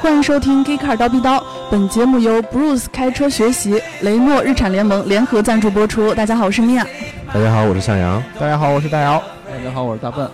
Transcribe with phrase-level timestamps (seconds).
[0.00, 1.38] 欢迎收听《G Car 刀逼刀》，
[1.70, 6.14] 本节目由 Bruce 开车学习、雷诺日产联盟联合赞助播出。
[6.14, 6.86] 大家好，我是米娅。
[7.32, 8.22] 大家好，我是向阳。
[8.38, 9.22] 大家好，我是大姚。
[9.46, 10.28] 大家好，我是大笨。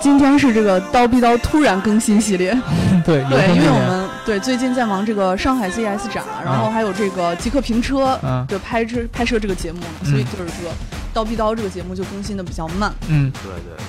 [0.00, 2.50] 今天是这个刀逼刀突然更新系列，
[3.04, 10.70] 对对，因为我们对最近在忙这个上海 CES 展，然后还有这个极客评车的拍摄拍摄这个节目，所以就是说
[11.14, 12.92] 刀逼刀这个节目就更新的比较慢。
[13.08, 13.84] 嗯，对对。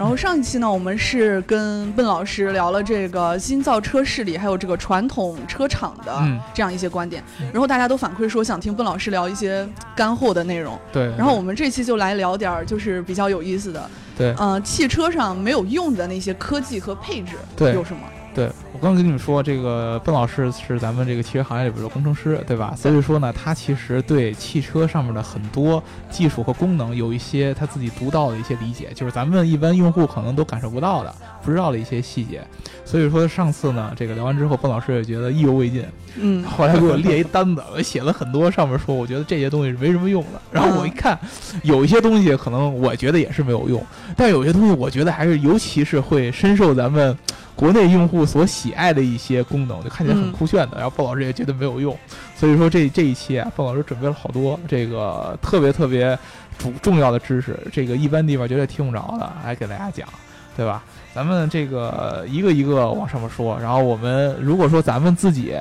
[0.00, 7.22] 然后上一期呢，我们是跟笨老师聊了这个新造车势力，还有这个传统车厂的这样一些观点。
[7.52, 10.80] 然后大家都反馈说想听笨老师聊一些干货的内容。
[10.90, 11.14] 对。
[11.18, 13.90] 然后我们这期就来聊点儿就是比较有意思的。
[14.16, 14.34] 对。
[14.38, 18.00] 嗯，汽车上没有用的那些科技和配置有什么？
[18.40, 22.74] 对我刚跟你们说，这个笨老师是咱们这个汽车行业里边的工程师，对吧？
[22.74, 32.42] 所以说呢，他其实对汽车上面的很多技术和功能有一些他自己独到的一些理解，就是咱们一般用户可能都感受不到的、不知道的一些细节。
[32.82, 35.84] 所以说上次呢，这个聊完之后，笨老师也觉得意犹未尽，
[36.16, 40.40] 嗯，后来给我列一单子，我写了很多，上面说我觉得这些东西是没什么用的。
[40.50, 41.18] 然后我一看，
[41.62, 43.84] 有一些东西可能我觉得也是没有用，
[44.16, 47.14] 但有些东西我觉得还是，尤其是会深受咱们。
[47.60, 51.94] 国内用户所喜爱的一些功能，就看起来很酷炫的，然后鲍老师也觉得没有用，
[52.34, 56.18] 所以说这这一期啊，鲍老师准备了好多这个特别特别
[56.56, 60.08] 主重要的知识，这个一般地方绝对听不着的，来给大家讲，
[60.56, 60.82] 对吧？
[61.14, 65.54] 咱们这个一个一个往上面说，然后我们如果说咱们自己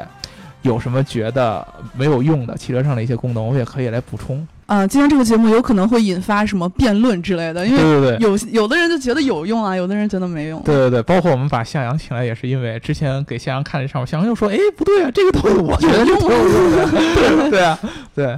[0.61, 4.47] 有什么觉得没有用的汽车上的一些功能，我也可以来补充。
[4.69, 10.61] 啊，今天这个节目有可能会引发什么辩论之类的，因为有有的人就觉得有用啊，有的人觉得没用。
[10.61, 16.85] 对对对，包括我们把向阳请来，也是因为之前给向阳看这上面，向阳又说：“哎，不对啊，这个东西我觉得挺有用的。
[17.17, 17.79] ”对对啊，
[18.13, 18.37] 对，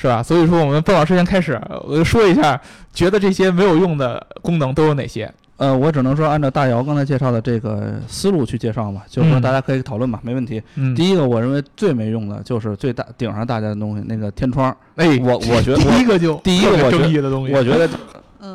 [0.00, 0.22] 是吧？
[0.22, 2.60] 所以说，我们奔老师先开始，我就说一下，
[2.94, 5.28] 觉得这些没有用的功能都有哪些。
[5.62, 10.60] 呃，我只能说按照大姚刚才介绍的这个思路去介绍嘛，就是说大家可以讨论嘛，没问题。
[10.96, 14.76] 第一个，我认为最没用的就是最大顶上大家的东西，那个天窗。
[14.96, 17.88] 哎，我我觉得 第一个就第一个我争议的东西，我觉得。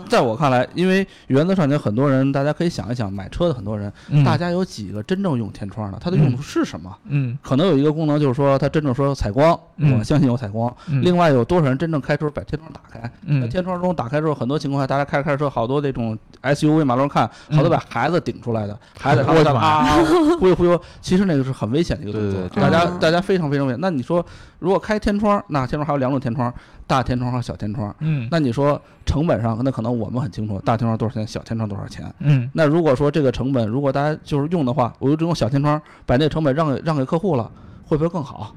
[0.08, 3.92] 在我看来，因为原则上讲，很多人大家可以想一想，买车的很多人，
[4.26, 5.98] 大家有几个真正用天窗的？
[6.02, 6.96] 它的用途是什么？
[7.06, 10.74] 嗯，可能有一个功能就是说，它真正说采光，我相信有采光。
[11.02, 13.12] 另外，有多少人真正开车把天窗打开？
[13.26, 20.04] 嗯，天窗中打开之后，很多情况下，大家开着开着车，好多那种 SUV 马路上看，好多把孩子顶出来的，孩子我的妈，
[20.38, 23.80] 忽悠忽悠，其实那个是很危险的一个动作，大家大家非常非常危险。
[23.80, 24.26] 那你说，
[24.60, 26.54] 如果开天窗，那天窗还有两种天窗。
[26.88, 37.52] 大天窗和小天窗，嗯，那你说成本上，那可能我们很清楚，大天窗多少钱，小天窗多少钱，嗯，那如果说这个成本，如果大家就是用的话，我就只用小天窗，把那成本让给让给客户了，
[37.86, 38.56] 会不会更好？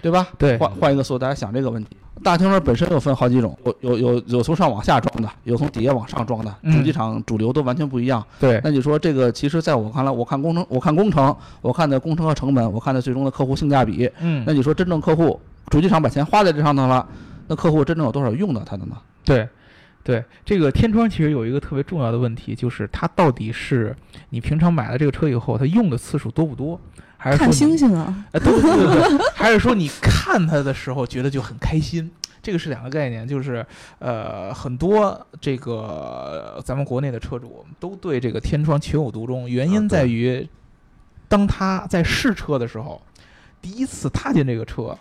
[0.00, 0.26] 对吧？
[0.38, 1.96] 对，换换一个思路，大家想这个问题。
[2.22, 8.24] 大天窗本身又分好几种，有有有有从上往下装的，有从底下往上装的，主机厂主流都完全不一样。
[8.40, 17.06] 对，那你说这个，其实在我看来，我看工程，我看工程，我看的工程和成本，我看的最终的客户性价比，嗯，那你说真正客户，主机厂把钱花在这上头了。
[17.48, 18.96] 那客户真正有多少用到它的呢？
[19.24, 19.48] 对，
[20.04, 23.94] 对，这个天窗其实有一个特别重要的问题，就是它到底是
[24.30, 26.80] 你平常买了这个车以后，它用的次数多不多，
[27.16, 28.26] 还是看星星啊？
[28.32, 32.10] 对对对对，还是说你看它的时候觉得就很开心？
[32.40, 33.66] 这个是两个概念，就是
[33.98, 40.48] 呃，很多这个咱们国内的车主都对这个天窗情有独钟，原因在于，
[41.28, 43.02] 当他在试车的时候，
[43.60, 44.96] 第一次踏进这个车。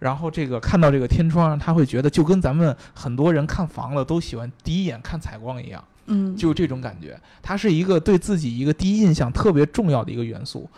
[0.00, 7.16] 然后这个看到这个天窗，他会觉得就跟咱们很多人看房子都喜欢第一眼看采光一样，嗯，就这种感觉。
[7.40, 10.68] 它是一个对自己一个第一印象特别重要的一个元素。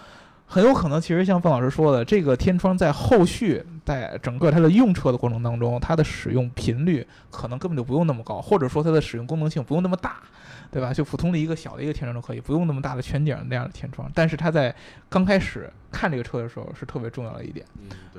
[0.44, 10.16] 很有可能，其实像范老师说的，这个天窗在后续在整个它的用车的过程当中，它的使用频率可能根本就不用那么高，或者说它的使用功能性不用那么大，
[10.71, 10.93] 对吧？
[10.93, 14.11] 就普通的一个小的一个天窗都可以，不用那么大的全景那样的天窗。
[14.12, 14.75] 但是它在
[15.09, 17.65] 刚开始看这个车的时候是特别重要的一点，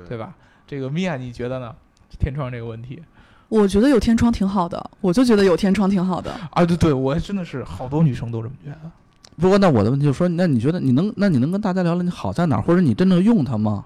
[0.08, 0.34] 对吧？
[0.74, 1.72] 这个米娅，你觉得呢？
[2.18, 3.00] 天窗这个问题，
[3.48, 6.32] 我觉得有天窗挺好的，我就觉得有天窗挺好的。
[6.50, 8.90] 啊，对对，我真的是好多女生都这么觉得。
[9.36, 13.84] 不过，那我的问题就是说，那你觉得你能，那你能跟大家聊聊你好在哪儿，或者你真正用它吗？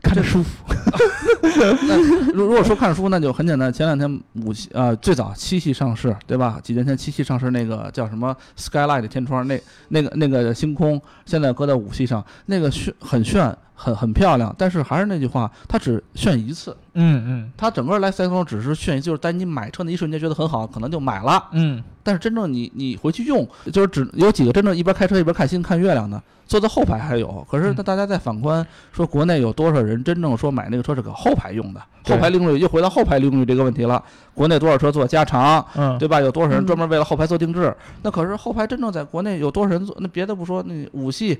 [0.00, 0.64] 看着舒服。
[1.88, 1.96] 那
[2.32, 3.72] 如如果说看着舒服，那就很简单。
[3.72, 6.58] 前两天五系啊，最早七系上市，对吧？
[6.62, 13.56] 几年前七系上市那个叫什么 Skylight 天窗，那那个那个星空，现在搁在五系上，那个炫很炫。
[13.82, 16.76] 很很漂亮，但是还是那句话，它只炫一次。
[16.92, 21.42] 嗯嗯，它整个来赛中只是炫一次，就是在你买车那一瞬间觉得很好，可能就买了。
[21.52, 27.46] 嗯，但是真正你你回去用，就是只有几个真正一边开车一边看星看月亮的，坐在后排还有。
[27.50, 31.80] 可是那大家在反观说，国内有多少人真正说买那个车是给后排用的？
[32.04, 34.02] 后排利用率又回到后排利用率这个问题了。
[34.34, 36.20] 国内多少车做加长，嗯，对吧？
[36.20, 37.74] 有多少人专门为了后排做定制？
[38.02, 39.96] 那可是后排真正在国内有多少人做？
[40.00, 41.38] 那别的不说，那五系。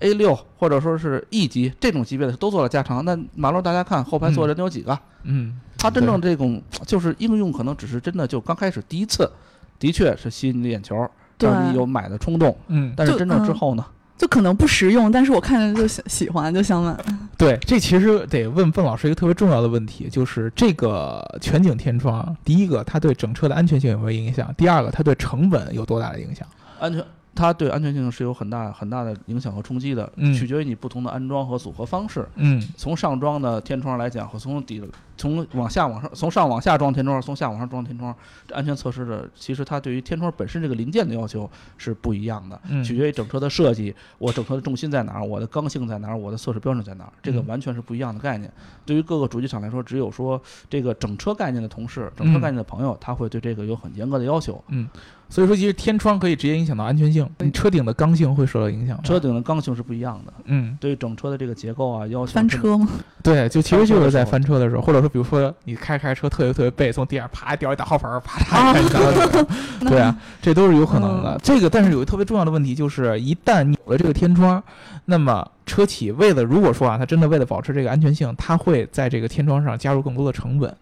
[0.00, 3.04] A 六或者说是 E 级这种级别的都做了加长。
[3.04, 4.98] 那马路大家看后排坐的人有几个？
[5.24, 9.30] 嗯，它真正这种就是应用可能只是真的就刚开始第一次，
[9.78, 11.08] 的确是吸引你眼球，
[11.40, 12.56] 让你有买的冲动。
[12.68, 13.84] 嗯，但是真正之后呢？
[14.18, 16.96] 就可能不实用，但是我看着就喜喜欢，就想买。
[17.36, 24.50] 对，这其实得问笨老师一个特别重要的问题，就是这个全景天窗，第一个它对整车的安全性有没有影响？
[24.56, 26.48] 第二个它对成本有多大的影响？
[26.80, 27.04] 安全。
[27.36, 32.26] 它对安全性是有很大很大的影响和冲击的，取决于你不同的安装和组合方式。
[32.34, 34.82] 嗯，从上装的天窗来讲，和从底
[35.16, 38.14] 从往下往上，从上往下装天窗，从下往上装天窗，
[38.52, 48.50] 安全测试的其实它对于天窗本身这个零件的要求是不一样的，取决于整车的设计，我整车的重心在哪儿，我的刚性在哪儿，我的测试标准在哪儿，这个完全是不一样的概念。
[48.84, 54.62] 对于各个主机厂来说，只有说这个整车概念的同事、整车概念的朋友，他会对这个有很严格的要求。
[54.68, 54.88] 嗯。
[55.28, 59.02] 所以说，其实天窗可以直接影响到安全性，你车顶的刚性会受到影响。
[59.02, 62.32] 车顶的刚性是不一样的，嗯，对整车的这个结构啊要求。
[62.32, 62.88] 翻车吗？
[63.22, 69.46] 对，就其实就是在翻车的时候，或者说，比如说你开开车特别特别背，从地上啪掉一大号盆，啪嚓开始
[69.88, 71.38] 对啊，这都是有可能的。
[71.42, 74.62] 这个，但是有一个特别重要的问题，就是一旦有了这个天窗，
[75.06, 80.74] 那么车企为了如果说啊，它真的为了保持这个安全性，它会在这个天窗上加入更多的成本。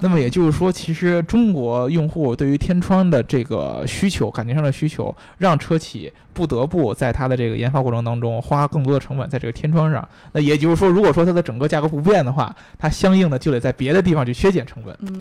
[0.00, 10.06] 那么也就是说，其实中国用户对于天窗的这个需求，感情上的需求，让车企不得不在它的这个研发过程当中花更多的成本在这个天窗上。
[10.32, 15.20] 那也就是说，如果说它的整个价格不变的话，它相应的就得在别的地方去削减成本，嗯，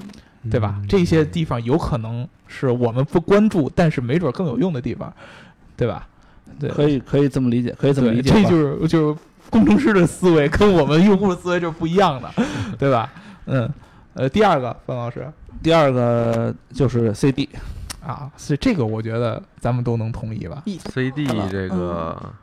[0.50, 0.82] 对吧？
[0.90, 5.14] 这些地方有可能是我们不关注，但是没准更有用的地方，
[5.78, 6.08] 对吧？
[6.60, 8.32] 对，可以可以这么理解，可以这么理解。
[8.32, 12.30] 这就是就是工程师的思维跟我们用户的思维就是不一样的，
[12.78, 13.12] 对吧？
[13.46, 13.72] 嗯。
[14.14, 15.28] 呃，第二个范老师，
[15.62, 17.50] 第二个就是 CD，
[18.02, 22.34] 啊，所以这个我觉得咱们都能同意吧？CD 这个，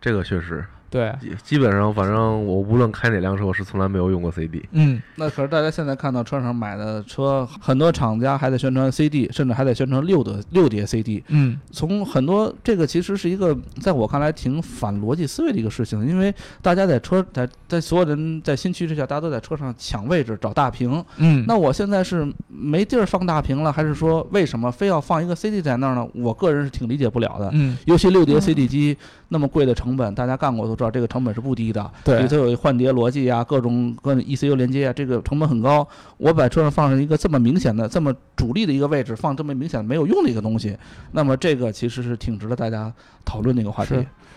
[0.00, 0.64] 这个确实。
[0.92, 1.10] 对，
[1.42, 4.62] 基本上反正我无论开哪辆车，我是从来没有用过 CD。
[4.72, 11.24] 嗯，那可是大家现在看到车上买的车，很多厂家还在宣传 CD，甚至还在宣传六的六碟 CD。
[11.28, 21.02] 嗯，从很多这个其实是一个在我看来挺反逻辑思维的一个事情，因为大家在车在在所有人在新趋势下，大家都在车上抢位置找大屏。
[21.16, 26.06] 嗯，那我现在是没地儿放大屏了，还是说为什么非要放一个 CD 在那儿呢？
[26.14, 27.48] 我个人是挺理解不了的。
[27.54, 28.94] 嗯，尤其六碟 CD 机
[29.32, 30.76] 那么贵的成本，大家干过都。
[30.76, 35.86] 知道这个成本是不低的，里头有换碟逻辑啊，各种各 ECU 连接啊，这个成本很高。
[36.16, 40.76] 我把车上放上一个这么明显的、这么主力的一个位置，放这么明显没有用的一个东西，
[41.12, 42.92] 那么这个其实是挺值得大家
[43.24, 43.94] 讨论的一个话题。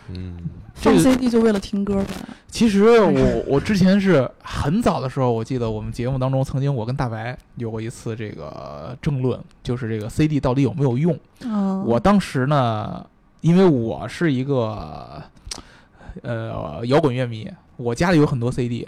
[0.09, 0.37] 嗯，
[0.75, 2.13] 放 CD 就为了听歌呗。
[2.47, 11.17] 其实我我之前是很早的时候，我记得我们节目当中曾经我跟大白有过一次这个争论，就是这个 CD 到底有没有用。
[11.85, 13.03] 我当时呢，
[13.45, 15.21] 因为我是一个。
[16.23, 17.45] 呃，摇滚乐迷，
[17.75, 18.87] 我家里有很多 CD，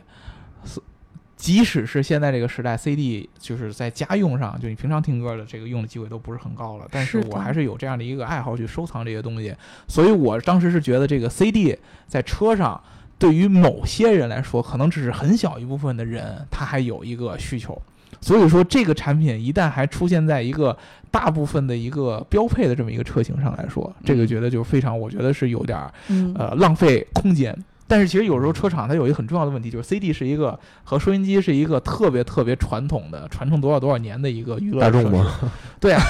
[1.35, 9.53] 即使是现在这个时代，CD 就是在家用上，就你平常听歌的这个用的机会都不是很高了，但是我还是有这样的一个爱好去收藏这些东西，
[9.89, 11.77] 所以我当时是觉得这个 CD
[12.07, 12.81] 在车上，
[13.19, 17.79] 对于某些人来说，可能只是很小一部分的人，他还有一个需求。
[18.19, 20.75] 所以说，这个产品一旦还出现在一个
[21.11, 25.91] 大部分的一个标配的这么一个车型上来说，这个觉得就非常，我觉得是有点儿
[26.35, 27.55] 呃浪费空间。
[27.89, 35.25] 但是其实有时候车厂它有一个很重要的问题，就是 CD 是一个和收音机是一个特别特别传统的，传承多少多少年的一个娱乐大众吗？
[35.79, 36.01] 对啊，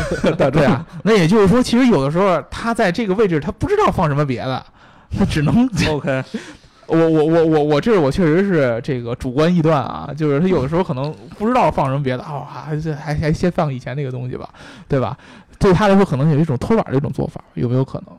[0.51, 0.83] 对啊。
[1.03, 4.65] 那也就是说，其实有的时候它在这个位置，它不知道放什么别的，
[5.15, 6.23] 它只能 OK。
[6.87, 14.49] 我我我我我这我确实是这个主观臆断啊，就是他有的时候可能不知道放什么别的啊，还还还先放以前那个东西吧，
[14.87, 15.17] 对吧？
[15.59, 18.17] 对他来说可能有一种偷懒的一种做法，有没有可能？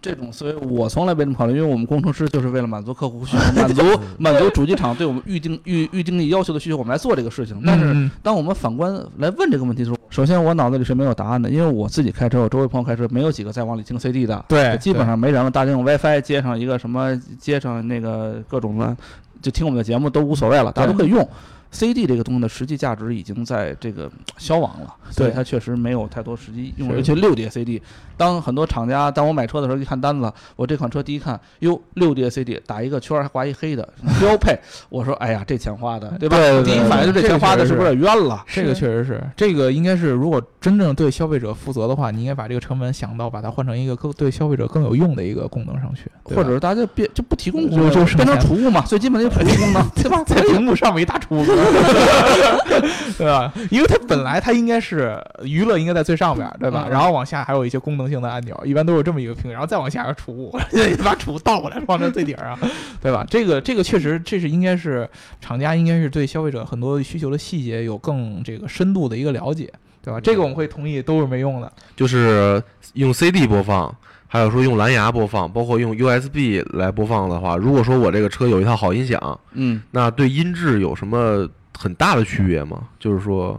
[0.00, 3.82] 这种思维我从来没这么考虑，因为我们工程师就是为了满足客户需求，满足
[4.18, 7.60] 满足主机厂对我们预定预预定力要求的需求，我们来做这个事情。
[7.64, 14.44] 但是当我们反观来问这个问题的时候，首先我脑子里是没有答案的，因为我自己开车，我周围朋友开车，没有几个再往里听 CD 的。
[14.48, 18.96] 对，基本上没人了，大家用 WiFi 接上一个什么，接上那个各种的，
[19.40, 21.26] 就听我们的节目都无所谓了，大家都可以用。
[21.70, 27.80] CD 这个东西的实际价值已经在这个消亡了，所以它确实没有太多实际用，而且六碟 CD。
[28.16, 34.58] 当很多厂家，当我买车的时候一看单子，我这款车第一看，哟，六碟 CD 打一个圈还挂一黑的标配，
[34.88, 36.36] 我说，哎呀，这钱花的，对吧？
[36.64, 38.44] 第一反应就这钱花的是不是有点冤了？
[38.48, 50.24] 这个确实是，这个应该是，如果真正对消费者负责的话，你应该把这个成本想到把它换成一个更对消费者更有用的一个功能上去，或者是大家别就不提供，就就变成储物嘛，最基本的一个储物功能， 对吧？
[50.24, 51.54] 在屏幕上面一大储物功
[53.18, 53.52] 对吧？
[53.70, 56.86] 因为它本来它应该是娱乐应该在最上边，对吧？
[56.90, 60.56] 然后往下还有一些功能性的按钮，一般都是这么一个屏，然后再往下是储物，
[61.04, 62.58] 把储物倒过来放在最顶上，
[63.02, 63.26] 对吧？
[63.28, 65.08] 这个这个确实，这是应该是
[65.40, 69.72] 厂家应该是对消费者很多需求的细节有更这个深度的一个了解，
[70.02, 70.20] 对吧？
[70.20, 72.62] 这个我们会同意都是没用的，就是
[72.94, 73.94] 用 CD 播放。
[74.30, 82.82] 还有说用蓝牙播放，包括用 USB 来播放的话，如果说我这个车有一套好音响，嗯，那对音质有什么很大的区别吗？
[83.00, 83.58] 就是说，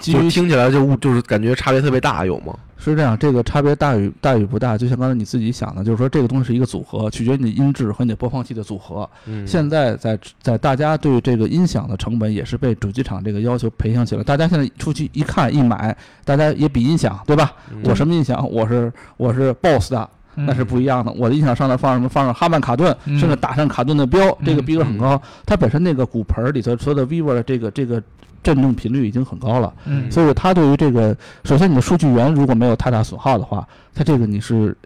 [0.00, 2.54] 就听起来就就是感觉差别特别大，有吗？
[2.78, 9.08] 是这样，这个差别大与大与不大，就像刚才你自己想的，就是说这个东西是一个组合，取决于你音质和你的播放器的组合。
[9.24, 17.52] 嗯，现在在在大家对这个音响的成本也是被主机厂这个要求培养起来，大家现在出去一看一买，大家也比音响，对吧？
[17.82, 18.48] 我什么音响？
[18.50, 21.10] 我是我是 BOSS 的，那是不一样的。
[21.12, 22.08] 我的音响上头放什么？
[22.08, 25.20] 放上哈曼卡顿，甚至打上卡顿的标，这个逼格很高。
[25.46, 28.02] 它本身那个骨盆里头所有的 vivo 的这个这个。
[28.46, 34.76] 震动频率已经很高了，嗯，所以它对于这个，首先你的数据源如果没有太大损耗的话，它这个你是。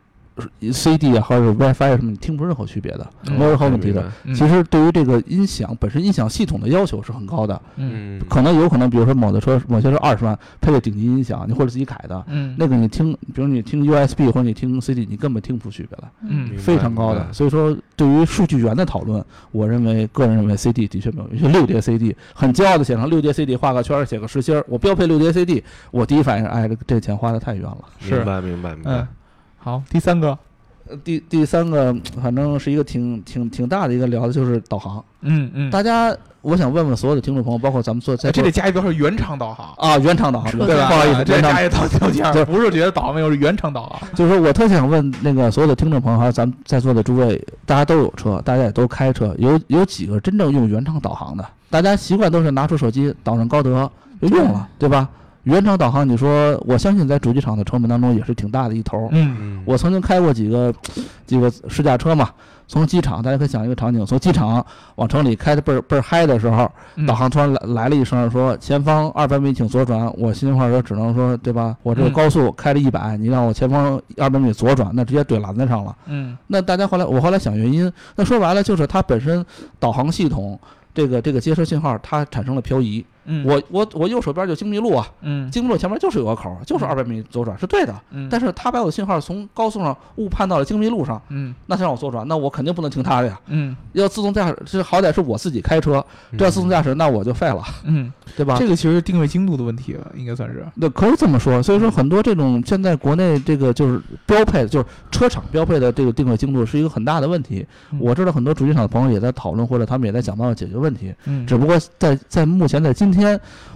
[0.73, 4.11] CD 啊，或者是 WiFi 什么，你听不出任何区别的，没有任何问题的。
[4.35, 7.61] 其实对于这个音响本身，音响系统的要求是很高的。
[7.77, 16.09] 嗯，可能有可能，比如说某的车，某些车二十万配个顶级音响，你或者自己改的，嗯，那个你听，比如你听 USB 或者你听 CD，你根本听不出区别来。
[16.29, 17.33] 嗯，非常高的。
[17.33, 21.49] 所以说，对于数据源的讨论，我认为个人认为 CD 的确没有。
[21.51, 27.79] 六碟 CD 很骄傲的写上六碟 CD，画个圈写个实心儿，我标配六碟 CD，我第一反应是，哎，这这钱花的太冤了。
[28.03, 29.07] 明白，明白，明白。
[29.61, 30.37] 好，第三个。
[31.05, 35.05] 第第三个，反正是一个挺挺挺大的一个聊的，就是导航。
[35.21, 40.89] 嗯嗯，大家，我想问问所有的听众朋友，包括咱们做在这里加一标是原厂导航啊，原厂导航，对吧？
[40.89, 44.01] 不好意思，这加一套条件，不是觉得导航没有，是原厂导航。
[44.17, 51.47] 就是说我特想问那个所有的听众朋友，还有咱们在座的诸位，大家都有车，大家也都开车，有有几个真正用原厂导航的？
[51.71, 53.89] 大家习惯都是拿出手机导上高德
[54.21, 55.09] 就用了，对吧？
[55.45, 59.09] 原厂导航，你说我相信在主机厂的成本当中也是挺大的一头。
[59.13, 60.73] 嗯，我曾经开过几个
[61.27, 62.29] 几个试驾车嘛，
[62.69, 64.65] 从机场，大家可以想一个场景，从机场
[64.97, 66.71] 往城里开的倍儿倍儿嗨的时候，
[67.07, 71.75] 导航突然来来了一声说前方二百米请左转，我心里话说只能说对吧？
[71.83, 75.97] 我这个高速开了一百，你让我前方二百米左转，那直接怼篮子上了。
[76.07, 79.45] 嗯，那大家后来我后来想原因，那说白了就是它本身
[79.79, 80.61] 导航系统
[80.93, 83.05] 这个这个接收信号它产生了漂移。
[83.45, 87.95] 我我我右手边就京密路啊，嗯京密路前面就是有个口，就是二百米左转是对的。
[88.31, 93.39] 但是他把我的信号从高速上误判到了京密路上，嗯那他让我左转，那我肯定不能听他的呀。
[93.47, 96.05] 嗯要自动驾驶，这好歹是我自己开车，
[96.37, 97.63] 这要自动驾驶，那我就废了。
[97.85, 98.57] 嗯， 对吧？
[98.59, 100.67] 这个其实定位精度的问题了，应该算是。
[100.75, 101.63] 那，可以这么说。
[101.63, 107.67] 所以说，很多这种现在国内这个就是标配，就是车厂标配的这个定位精度是一个很大的问题。
[107.99, 111.15] 我知道很多主机厂的朋友也在讨论，或者他们也在想办法解决问题。
[111.27, 113.20] 嗯，只不过在在目前在今天。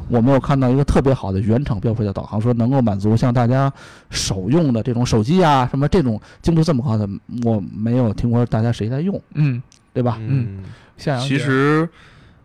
[0.09, 3.73] 我没有看到一个特别好的原厂标配的导航，说能够满足像大家
[4.11, 7.09] 手用的这种手机啊，什么这种精度这么高的，
[7.43, 10.19] 我没有听过大家谁在用，嗯，对吧？
[10.21, 10.63] 嗯，
[10.97, 11.89] 其实，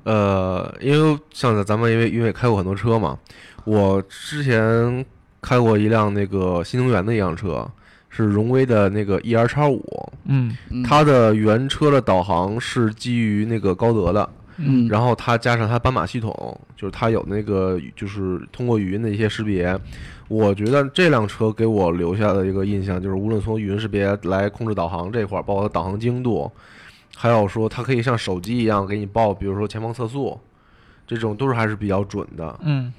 [0.03, 3.17] 呃，因为像咱们因为因为开过很多车嘛，
[3.65, 5.05] 我之前
[5.41, 7.69] 开过一辆那个新能源的一辆车，
[8.09, 9.83] 是荣威的那个 E R 叉五，
[10.25, 10.55] 嗯，
[10.87, 14.29] 它的原车的导航是基于那个高德的。
[14.61, 19.79] 嗯，然后它加上它斑马系统，就是它有那个就是通过语音的一些识别，
[20.27, 26.51] 我觉得这辆车给我留下的一个印象就是，无论从语音识别来控制导航这块儿，包括它导航精度，
[27.15, 30.37] 还有说它可以像手机一样给你报，比如说前方测速，
[31.07, 32.59] 这种都是还是比较准的。
[32.61, 32.93] 嗯，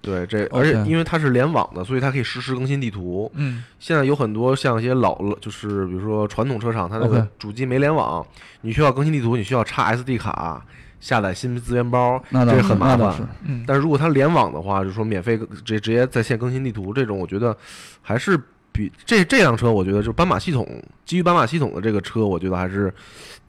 [0.00, 3.30] 对，这而且因为它是联网的，所以它可以实时更新地图。
[3.34, 8.26] 嗯，现在有很多像一些老了，就是比如说传统车厂，它那个主机没联网，
[8.62, 10.64] 你需要更新地图，你需要插 SD 卡。
[11.02, 13.14] 下载新资源包，这很麻烦。
[13.44, 17.54] 嗯，但是如果它联网的话，就说免费直直接在线更新地图，这种我觉得
[18.00, 18.40] 还是
[18.70, 20.66] 比这这辆车，我觉得就是斑马系统
[21.04, 22.94] 基于斑马系统的这个车，我觉得还是。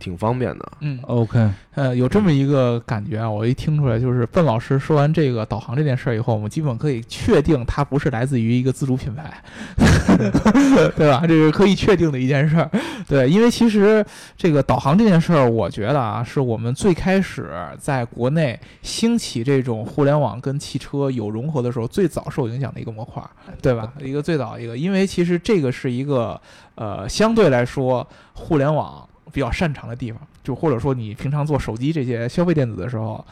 [0.03, 9.41] 挺方便的，嗯，OK，呃，有这么一个感觉啊，我一听出来，就是笨老师说完这个导航这件事儿以后，我们基本可以确定它不是来自于一个自主品牌，
[10.97, 11.23] 对吧？
[11.25, 12.69] 这是可以确定的一件事儿，
[13.07, 14.05] 对，因为其实
[14.35, 23.23] 这个导航这件事儿，我觉得啊，是我们最开始在国内兴起这种互联网跟汽车有融合的时候，最早受影响的一个模块，
[23.61, 23.93] 对吧？
[24.01, 26.39] 一个最早一个，因为其实这个是一个
[26.75, 29.07] 呃，相对来说互联网。
[29.33, 33.25] 比较擅长的地方，就或者说你平常做手机这些消费电子的时候，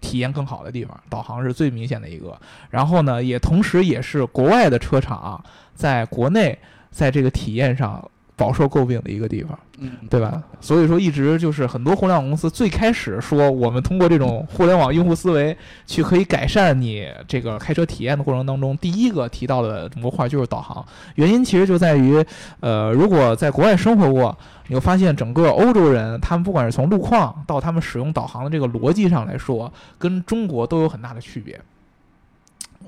[0.00, 2.36] 体验更好的地方，导航是最明显的一个。
[2.68, 5.42] 然后呢，也同时也是国外的车厂
[5.74, 6.58] 在国内
[6.90, 8.06] 在这个体验上
[8.36, 10.40] 饱受诟病的一个地方，嗯，对吧？
[10.60, 20.84] 所以说，一直就是很多互联网公司最开始说，我们通过这种互联网用户思维去可以改善你这个开车体验的过程当中，第一个提到的模块就是导航。
[21.16, 22.24] 原因其实就在于，
[22.60, 24.38] 呃，如果在国外生活过，
[24.68, 31.60] 你会发现整个欧洲人，他们不管是从路况到他们使用导航的这个逻辑上来说，跟中国都有很大的区别。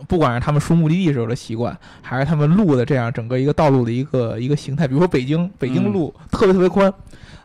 [0.09, 6.93] 不管是他们输目的地时候的习惯，还是他们路的这样整个一个道路的一个一个形态，比如说北京，北京路特别特别宽，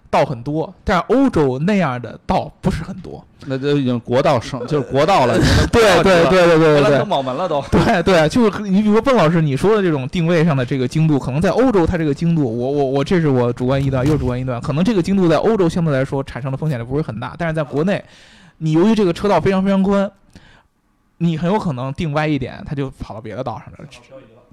[0.09, 5.37] 道很多，但是欧洲那样的道不是很多，那都已经国道省就是国道了，
[5.71, 18.03] 对对对对对对，宝门了都， 对对，就是你比如说笨老师你说的这种定位上的这个精度，可能在欧洲它这个精度，我我我这是我主观臆断，又主观臆断，可能这个精度在欧洲相对来说产生的风险就不是很大，但是在国内，
[18.57, 20.11] 你由于这个车道非常非常宽。
[21.21, 23.77] 你很有可能定歪一点，它就跑到别的道上了。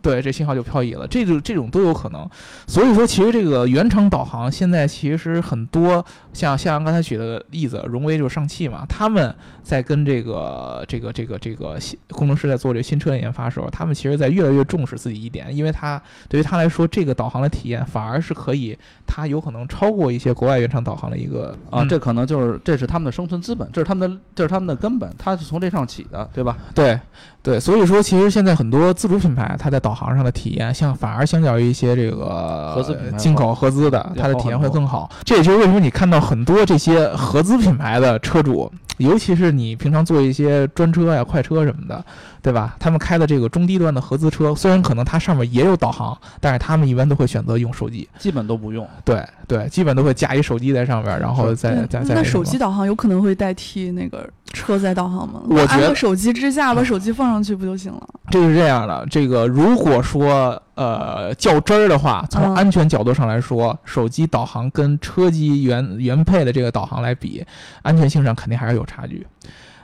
[0.01, 2.29] 对，这信号就漂移了，这就这种都有可能。
[2.69, 6.05] 所以说，其实这个原厂导航现在其实很多，
[6.39, 26.57] 像像刚才举的例子，荣威就是上汽嘛，他们在跟这个这个这个这个新工程师在做这个新车的研发的时候，他们其实在越来越重视自己一点，因为他对于他来说，这个导航的体验反而是可以，他有可能超过一些国外原厂导航的一个啊，这可能就是这是他们的生存资本，这是他们的这是他们的根本，他是从这上起的，对吧？
[26.73, 26.97] 对。
[27.41, 35.09] 对，所以说其实现在很多自主品牌，它在导航上的体验，像反而相较于一些这个合资进口合资的，它的体验会更好。
[35.25, 42.05] 这也就是为什么你看到很多这些合资品牌的车主，尤其是你平常做一些专车呀、快车什么的。
[42.49, 42.77] 对吧？
[42.81, 48.89] 他们开的这个中低端的合资车，虽然可能它上面也有导航，但是他们一般都会选择用手机，基本都不用。
[49.05, 52.15] 对对，基本都会架一手机在上面，然后再再再。
[52.15, 55.43] 那手机导航有可能会代替那个车载导航吗？
[55.51, 58.09] 我觉得手机支架把 手机放上去不就行了？
[58.31, 67.45] 这是这样的，这个如果说呃较真儿的话，从安全角度上来说，手机导航跟车机原原配的这个导航来比，
[67.83, 69.27] 安全性上肯定还是有差距。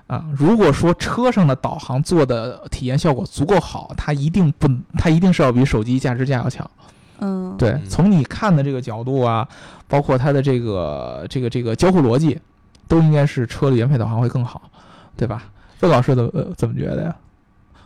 [0.06, 4.68] 啊，如果说车上的导航做的体验效果足够好，它一定不，
[4.98, 6.70] 它一定是要比手机价值架要强。
[7.20, 9.48] 嗯，对，从你看的这个角度啊，
[9.88, 12.38] 包括它的这个这个这个交互逻辑，
[12.86, 14.60] 都应该是车的原配导航会更好，
[15.16, 15.44] 对吧？
[15.80, 17.16] 魏老师怎么怎么觉得呀？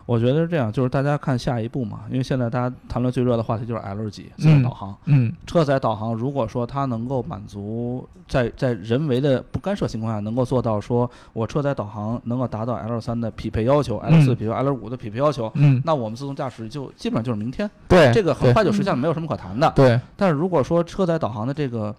[0.08, 4.96] 我觉得是这样，就是大家看下一步嘛，因为现在大家谈论最热的话题就是 L 级自动导航。
[5.04, 17.70] 嗯，车载导航如果说它能够满足在在人为的不干涉情况下，能够做到说我车载导航能够达到 L 三的匹配要求，L 四比如 L 五的匹配要求，嗯，那我们自动驾驶就基本上就是明天。
[17.86, 19.70] 对，这个很快就实现了，没有什么可谈的。
[19.76, 21.94] 对，但是如果说车载导航的这个。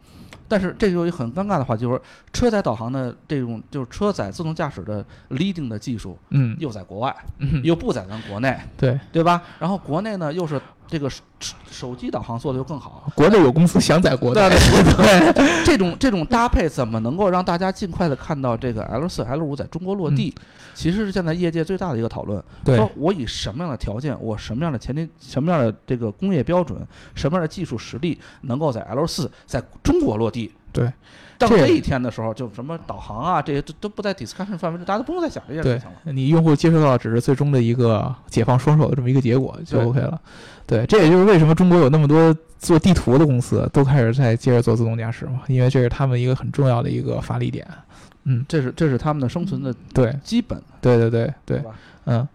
[0.50, 2.02] 但是这就一很尴尬的话，就是
[2.34, 7.16] 车载导航的这种，就是车载自动驾驶的 leading 的技术，嗯，又在国外，
[7.64, 9.42] 又不在咱国内，对对吧？
[9.60, 10.60] 然后国内呢，又是。
[10.90, 11.22] 这个手
[11.70, 20.34] 手机导航做的就更好，国内有公司想在国内，对 这种这种搭配怎么能够让大家尽快的看到这个 L 四 L 五在中国落地？
[20.74, 22.42] 其实是现在业界最大的一个讨论。
[22.66, 26.80] 说我以什么样的条件，我什么样的前提，什么样的这个工业标准，
[27.14, 30.52] 什么样的技术实力，能够在 L 四在中国落地？
[30.72, 30.92] 对。
[31.38, 36.12] 到这一天的时候，就什么导航啊，这些都都不在 discussion 范围内，大家都不用再想这件事情了。
[36.12, 40.20] 你用户接收到只是最终的一个解放双手的这么一个结果就 OK 了。
[40.68, 47.66] 对，这也就是为什么中国有那么多做地图的公司都开始在接着做自动驾驶嘛，因为这是他们一个很重要的一个发力点。
[48.26, 50.62] 嗯，这是这是他们的生存的对基本。
[50.82, 51.64] 对对对对，
[52.04, 52.28] 嗯，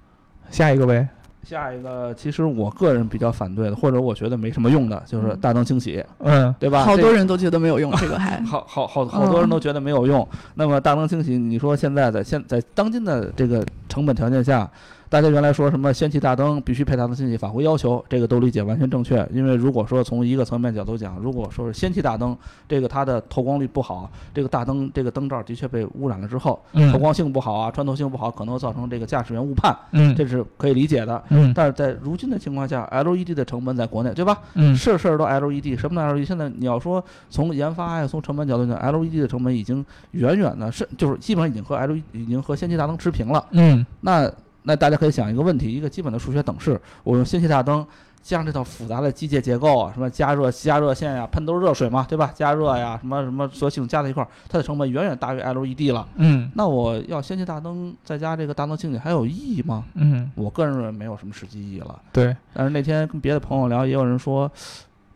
[0.50, 1.06] 下一个呗。
[1.44, 6.84] 下一个，其实我个人比较反对的，或者我觉得没什么用的，就是大灯清洗，嗯，对吧？
[6.84, 10.26] 好多人都觉得没有用，这个还好好好好多人都觉得没有用。
[10.54, 14.68] 那么大灯清洗，你说现在在现在当今的这个成本条件下。
[15.14, 19.24] 大家原来说什么氙气大灯必须配大灯清洗法规要求，这个都理解完全正确。
[19.32, 22.36] 因为如果说从一个层面角度讲，如果说是氙气大灯，
[22.68, 31.22] 这个它的透光率不好，这个大灯这个灯罩的确被污染了之后，透光性不好啊，穿透性不好，可能造成这个驾驶员误判，嗯，这是可以理解的。
[31.28, 34.36] 嗯，但是在如今的情况下，LED 的成本在国内，对吧？
[34.54, 36.26] 嗯，事事都 LED，什么 LED？
[36.26, 37.00] 现在你要说
[37.30, 43.46] 从研发呀，从成本角度讲，LED 的成本已经远远的是就是基本上已经和 LED 已经和氙气大灯持平了。
[43.52, 44.28] 嗯，那。
[44.64, 47.86] 那大家可以想一个问题，一个基本的数学等式，我用氙气大灯
[48.22, 52.32] 加上这套复杂的机械结构啊，什么加热加热线呀，喷都是热水嘛，对吧？
[52.34, 56.08] 加热呀，什么什么所有系统加在一块儿，它的成本远远大于 LED 了。
[56.16, 59.84] 嗯，那我要氙气大灯再加这个大灯清洗还有意义吗？
[59.96, 62.00] 嗯，我个人认为没有什么实际意义了。
[62.10, 62.34] 对。
[62.54, 64.50] 但是那天跟别的朋友聊，也有人说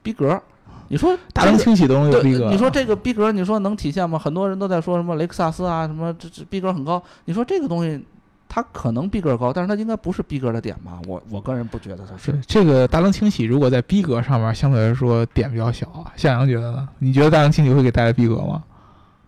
[0.03, 0.39] 逼格。
[0.89, 2.51] 你说大灯清洗都能有逼格？
[2.51, 4.19] 你说这个逼格，你说能体现吗？
[4.19, 7.03] 很多人都在说什么雷克萨斯啊，什么这这逼格很高。
[7.25, 8.05] 你说这个东西。
[8.49, 10.99] 它它可能逼格高，但是它应该不是逼格的点吧？
[11.07, 12.37] 我我个人不觉得它是。
[12.47, 16.89] 这个大灯清洗如果在逼格上面相对来说点比较小啊，向阳觉得呢？
[16.99, 18.65] 你觉得大灯清洗会给带来逼格吗？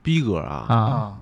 [0.02, 1.18] 逼格啊啊，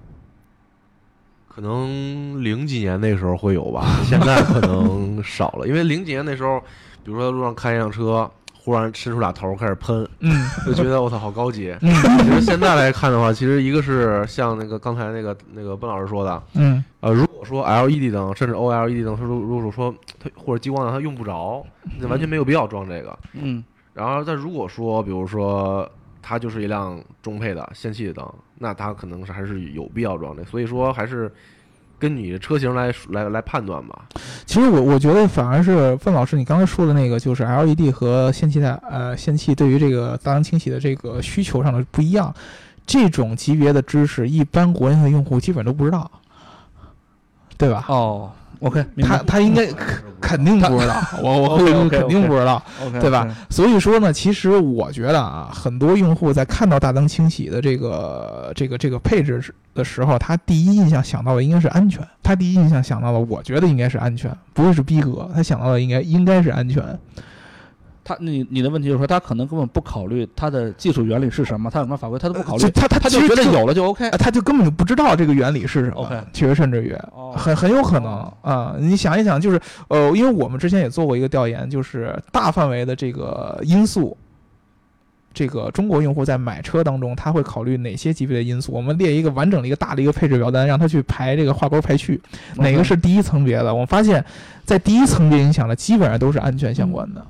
[1.48, 6.58] 可能零几年那时候会有吧，现在可能少了，因为零几年那时候，
[7.04, 8.30] 比如说路上开一辆车。
[8.68, 11.74] 忽然伸出俩头开始喷，嗯， 就觉得我操好高级。
[11.80, 11.90] 嗯，
[12.22, 21.64] 其实现在来看的话，其实一个是像那个刚才那个那个奔老师说的，嗯，呃，如果说 LED 灯甚至 OLED 灯，它如如果说它或者激光灯它用不着，
[21.98, 23.18] 那完全没有必要装这个。
[23.32, 31.32] 嗯，然后但如果说比如说它就是一辆中配的氙气的灯，那它可能是还是有必要装这，所以说还是。
[31.98, 34.06] 跟你的车型来来来判断吧。
[34.46, 42.34] 其实我我觉得反而是范老师，你刚才说的那个就是 LED 和氙气的呃氙气对于这个大灯清洗的这个需求上的不一样。
[42.86, 46.10] 这种级别的知识，一般国内的用户基本都不知道，
[47.58, 47.84] 对吧？
[47.88, 48.30] 哦。
[48.60, 49.66] OK，他他应该
[50.20, 52.62] 肯定不知道，我我客户肯定不知道，
[53.00, 53.26] 对吧？
[53.50, 59.40] 所以说呢，其实我觉得啊，很多用户在看到大灯清洗的这个这个这个配置
[59.74, 66.82] 的时候，他第一印象想到的应该是安全，他第一印象想到的，我觉得应该是安全，不会是逼格，他想到的应该应该是安全。
[68.08, 75.96] 他，你你的问题就是说，他可能根本不考虑它的技术原理是什么，他有什么法规，他都不考虑，他他他就觉得有了就 OK，他就根本就不知道这个原理是什么。
[75.96, 76.96] OK，其实甚至于
[77.36, 84.16] 很很有可能啊，你想一想，就是呃，因为我们之前也做过一个调研，就是大范围的这个因素，
[85.34, 88.72] 这个中国用户在买车当中他会考虑哪些级别的因素？
[88.72, 92.18] 我们列一个完整的一个大的一个配置表单，让他去排这个画勾排序，
[92.56, 93.70] 哪个是第一层别的？
[93.70, 94.24] 我们发现，
[94.64, 97.22] 在第一层别影响的基本上都是安全相关的。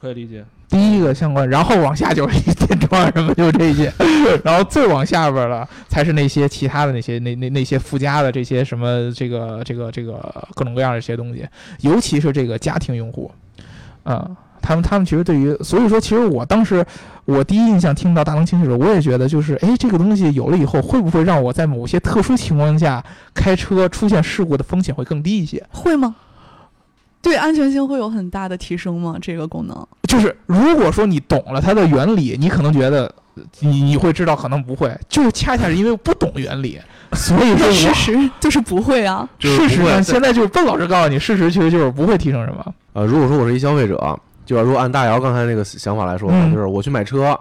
[0.00, 3.92] 可以理解，第一个相关，然后往下就是电窗什么就这些，
[4.44, 11.44] 然后最往下边了才是那些其他的那些那那那些附加的这些什么这个这个这个各种各样的这些东西，
[11.80, 13.28] 尤其是这个家庭用户，
[14.04, 14.30] 啊，
[14.62, 16.86] 他们他们其实对于，所以说其实我当时
[17.24, 25.66] 我第一印象听到大灯清洗的时候，我也觉得就是哎这个东西有了以后，会不会让我在某些特殊情况下开车出现事故的风险会更低一些？
[25.72, 26.14] 会吗？
[27.20, 29.16] 对安全性会有很大的提升吗？
[29.20, 33.12] 这个功能就是如果说你懂了它的原理，你可能觉得
[33.60, 34.96] 你你会知道，可能不会。
[35.08, 36.80] 就是恰恰是因为不懂原理，
[37.14, 39.28] 所以说事实就是不会啊。
[39.38, 42.74] 事实上，现在就是笨老师告诉你，事实其实就是不会提升什么。
[42.92, 47.38] 呃，如果说我是一消费者，就是如果按大姚刚才那个想法来说，就是我去买车，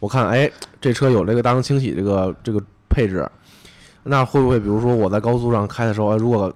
[0.00, 3.28] 我看哎这车有这个大灯清洗这个这个配置，
[4.02, 6.52] 那会不会比如说我在高速上开的时候，如果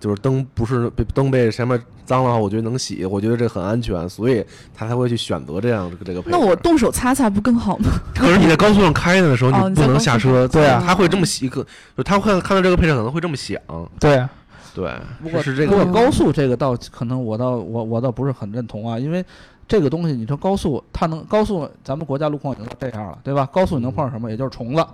[0.00, 6.36] 就是灯不是被灯被前面脏的话，我觉得能洗，我觉得这很安全，所以他才会去选择这样这个这个配置。
[6.38, 7.90] 那我动手擦擦不更好吗？
[8.14, 10.46] 可是你在高速上开的时候，你不能下车。
[10.48, 11.66] 对啊，他会这么洗，可
[11.96, 13.60] 就他会看到这个配置可能会这么想。
[13.98, 14.30] 对，啊
[14.74, 14.90] 对。
[15.22, 19.24] 不过是这个高速这个倒可能我倒我我倒不是很认同啊，因为
[19.66, 23.44] 这个东西你说高速它能高速，咱们国家路况已经这样了，对吧？
[23.52, 24.30] 高速你能碰上什么？
[24.30, 24.86] 也就是虫子。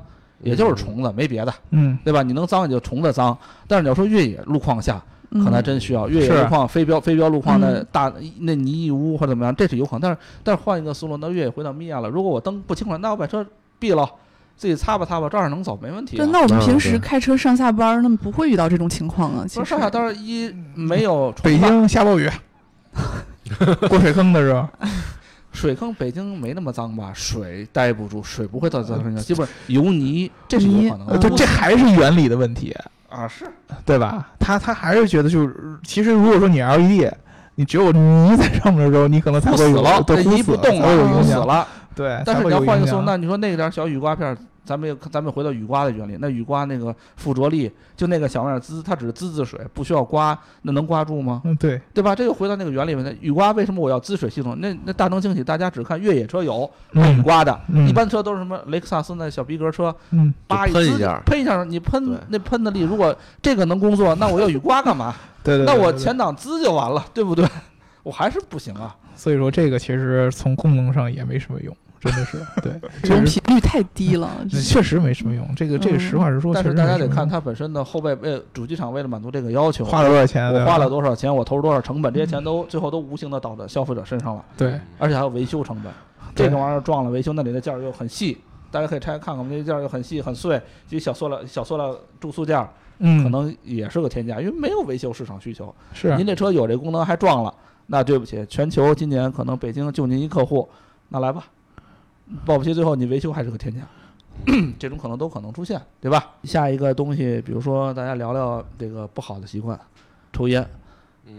[0.45, 2.21] 也就是虫子，没别的，嗯，对吧？
[2.21, 5.01] 你能脏也就虫子脏，但是你要说越野路况下，
[5.33, 10.01] 可能还真需要越野路况、非标非标路况的大那泥一污或者怎么样，这是有可能。
[10.01, 13.45] 但是但是换一个思路，那越野回到米亚了，如果我灯不清楚，那我把车
[13.79, 14.09] 闭了，
[14.57, 16.17] 自己擦吧擦吧，照样能走，没问题。
[16.17, 19.45] 对，那我们平时开车上下班，那么不会遇到这种情况啊。
[19.49, 21.33] 其实上下班一没有。
[21.43, 22.31] 北京下暴雨，
[23.89, 24.69] 过水坑的时候。
[25.53, 27.13] 水坑北京没那么脏吧？
[27.15, 31.21] 水待不住，水不会到脏基本油泥，这是有可能。
[31.21, 32.75] 对，这还是原理的问题
[33.13, 33.45] 啊，是
[33.85, 34.27] 对吧？
[34.39, 37.13] 他他还是觉得就是，其实如果说你 LED，
[37.57, 39.83] 你只有泥在上面的时候，你可能才会有
[40.25, 41.67] 泥不动了，有影响了。
[41.95, 44.37] 对，但是你要换一个思路，那你说那点小雨刮片。
[44.65, 51.43] 咱们咱们回到雨刮的原理，那雨刮那个附着力，就那个小玩意儿滋，它只是滋滋水，不需要刮，那能刮住吗？
[51.45, 52.15] 嗯，对，对吧？
[52.15, 53.17] 这又回到那个原理问题。
[53.21, 54.59] 雨刮为什么我要滋水系统？
[54.61, 65.15] 那那大灯清洗，大家只看越野车有雨刮的，一般车都是什么雷克萨斯那小逼格车，嗯，喷一下，喷一下，你喷那喷的力，如果这个能工作，那我要雨刮干嘛？
[65.43, 67.45] 对对，那我前挡滋就完了，对不对？
[68.05, 68.95] 我还是不行啊。
[69.17, 71.77] 所以说这个其实从功能上也没什么用。
[72.03, 75.49] 真的是 对，这种频率太低了，确实没什么用。
[75.55, 80.53] 这个这个实话实说，但是大家得看它本身的后备为主机厂为了满足这个要求，花了多少钱？
[80.53, 81.35] 我花了多少钱？
[81.35, 82.13] 我投入多少成本？
[82.13, 84.45] 这些钱都最后都无形的倒在消费者身上了。
[84.57, 85.93] 对，而且还有维修成本，
[86.35, 88.37] 这个玩意儿撞了维修，那里的件儿又很细，
[88.73, 95.73] 大家可以拆开看看，那些件儿又很细很碎，就小塑料小塑料注塑件儿，嗯，可能也是个天价，因为没有维修市场需求。
[95.93, 97.55] 是，您这车有这功能还撞了，
[97.87, 100.69] 那对不起，全球今年可能北京就您一客户，
[101.09, 101.45] 那来吧。
[102.45, 103.83] 保不齐最后你维修还是个天价，
[104.79, 106.33] 这种可能都可能出现，对吧？
[106.45, 109.79] 下一个东西，比如说大家聊聊这个不好的习惯，
[110.33, 110.67] 抽烟，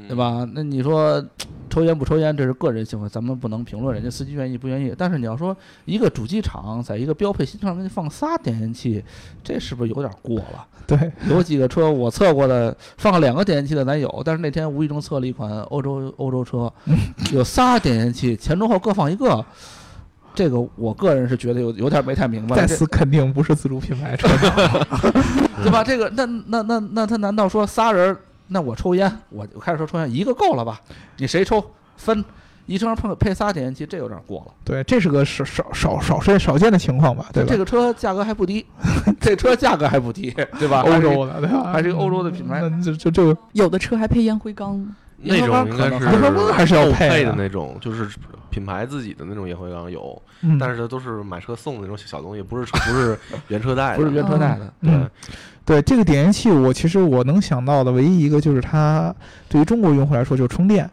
[0.08, 0.48] 对吧？
[0.54, 1.24] 那你说
[1.70, 4.94] 抽烟不抽烟，这是个人行为，咱们不能评论人家司机愿意不愿意。
[4.96, 9.04] 但是你要说一个主机厂在一个标配新车上给你放仨点烟器，
[9.44, 10.68] 这是不是有点过了？
[10.86, 16.72] 对，有几个车我测过的，放两个点烟器的咱有，但是那天无意中测了一款欧洲欧洲车，
[17.34, 19.44] 有仨点烟器，前中后各放一个。
[20.34, 22.56] 这个我个人是觉得有有点没太明白。
[22.56, 24.28] 再次肯定不是自主品牌车，
[25.64, 25.84] 对吧？
[25.84, 28.16] 这个那那那那他难道说仨人？
[28.48, 30.80] 那我抽烟，我我开始说抽烟一个够了吧？
[31.18, 31.64] 你谁抽
[31.98, 32.24] 分？
[32.66, 34.54] 一车上配配仨点烟器，这有点过了。
[34.64, 37.26] 对，这是个少少少少少少见的情况吧？
[37.34, 37.50] 对吧？
[37.52, 38.66] 这个车价格还不低，
[39.20, 40.82] 这车价格还不低，对吧？
[40.82, 41.72] 欧洲的，对吧？
[41.74, 42.62] 还是欧洲的品牌。
[42.62, 44.86] 那就就就有的车还配烟灰缸。
[45.24, 48.08] 那种应该是烟灰缸还是要配的那种，就是
[48.50, 50.22] 品牌自己的那种烟灰缸有，
[50.60, 54.74] 但是都是买车送的那种小东西，不是不是原车带的，不是原车带的。
[54.84, 54.94] 对，
[55.66, 59.14] 对，这个点烟器，我其实我能想到的唯一一个就是它
[59.48, 60.90] 对于中国用户来说就是充电。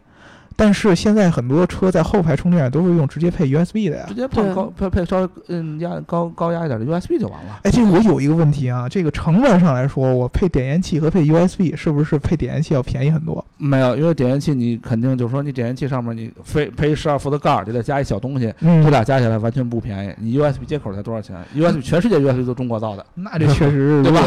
[0.61, 7.59] 但是现在很多车在后排充电都是用直接配 USB 的呀，直接配高配配稍微嗯压高高压一点的 USB 就完了。
[7.63, 13.43] 哎，这我有一个问题啊，这个成本上来说，我配点烟器和配 USB 是不是配点烟器要便宜很多？
[13.57, 20.13] 没有，因为点烟器你肯定就是说你点烟器上面你非配十二伏的盖儿，就得加一小东西，这俩加起来完全不便宜。
[20.19, 24.21] 你 USB 接口才多少钱？USB 全世界 USB 都中国造的，那这确实是 对吧？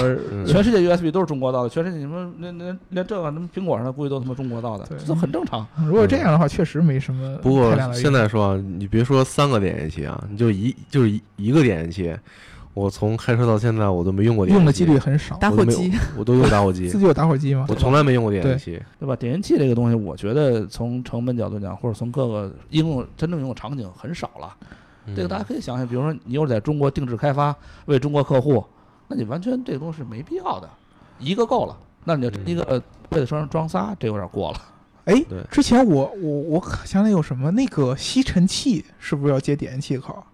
[0.44, 5.64] 全世界 USB 都是中国造的，全世界你们连连连这个那苹果上的估计都他妈中国造的，这都很正常。
[5.87, 6.24] 如果这样。
[6.25, 7.37] 这样的话确实没什么。
[7.43, 12.17] 不过现在说，你别说三个点烟器啊，你就一就是一一个点烟器，
[12.73, 14.47] 我从开车到现在我都没用过。
[14.47, 15.37] 用的几率很少。
[15.37, 16.89] 打火机， 我都用打火机。
[16.91, 17.67] 自己有打火机吗？
[17.69, 19.15] 我从来没用过点烟器，对吧？
[19.15, 24.57] 点烟器这个东西，我觉得从成本角度讲，或者从各个应用真正应用场景很少了。
[25.15, 28.65] 这个大家可以想想，比如说你又是在中国定制开发，为中国客户，
[29.09, 30.71] 那你完全这个东西是没必要的，
[31.19, 31.77] 一个够了。
[32.03, 34.61] 那你就一个为了装装仨，这有点过了。
[35.05, 40.25] 哎，之前我我我想起有什么那个吸尘器是不是要接点烟器口？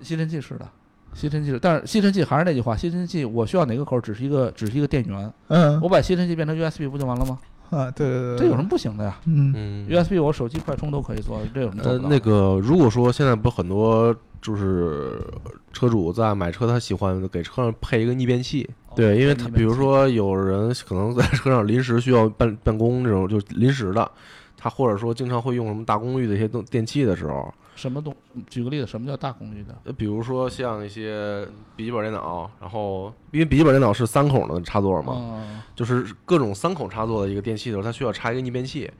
[0.00, 0.68] 吸尘器是的，
[1.14, 4.00] 吸尘器是，但是吸尘器还是那句话，吸尘器我需要哪个口？
[4.00, 5.32] 只是一个只是一个电源。
[5.48, 7.38] 嗯，我把吸尘器变成 USB 不就完了吗？
[7.70, 9.18] 啊，对对对，这有什么不行的呀？
[9.24, 15.24] 嗯，USB 我手机快充都可以做，这有什么做呃，那个如果说现在不很多就是
[15.72, 18.68] 车主在买车，他喜欢给车上配一个逆变器。
[18.94, 24.10] 对，因为他比如说有人可能在车上临时需要办办公这种，就临时的，
[24.56, 28.14] 他或者说经常会用什么大功率的一些电电器的时候，什么东？
[28.50, 29.74] 举个例子，什么叫大功率的？
[29.84, 35.42] 呃，比如说像一些笔记本电脑，然后因为笔记本电脑是三孔的插座嘛，
[35.74, 38.90] 就是各种三孔插座的一个电器的时候，它需要插一个逆变器，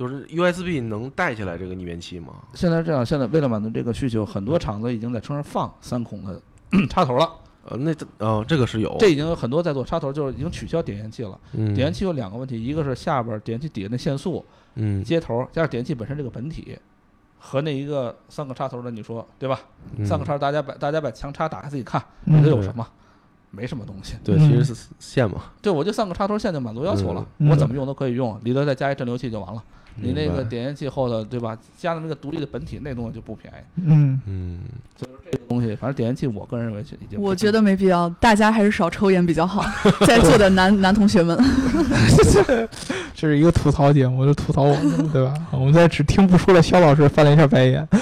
[0.00, 2.28] 就是 USB 能带起来这个逆变器吗？
[2.54, 6.40] 现在这样，现在为了满足这个需求，很多厂子已经在车上放三孔的
[6.88, 7.30] 插头了。
[7.66, 11.38] 呃，那呃，这个是有，这已经有很多在做插头，就是已经取消点烟器了。
[11.52, 14.42] 点烟器有两个问题，一个是下边点烟器底下那线束，
[14.76, 16.78] 嗯，接头加上点烟器本身这个本体
[17.38, 19.60] 和那一个三个插头的，你说对吧？
[20.06, 22.86] 三个插，大家把大家把墙插打开自己看，里头有什么？
[23.50, 24.14] 没什么东西。
[24.24, 25.42] 对，其实是线嘛。
[25.60, 29.62] 对，我就三个插头线就满足要求了，我怎么用都可以用，里头再加一镇流器就完了。
[29.96, 31.56] 你那个点烟器后头，对吧？
[31.76, 33.56] 加的那个独立的本体，那东西就不便宜。
[33.84, 34.60] 嗯嗯，
[34.96, 37.20] 就是这个东西，反正点烟器，我个人认为已经。
[37.20, 39.64] 我觉得没必要，大家还是少抽烟比较好。
[40.06, 41.38] 在座的男男同学们，
[43.14, 45.34] 这是一个吐槽节目，就吐槽我们，对吧？
[45.50, 47.86] 我们在只听不出来，肖老师翻了一下白眼。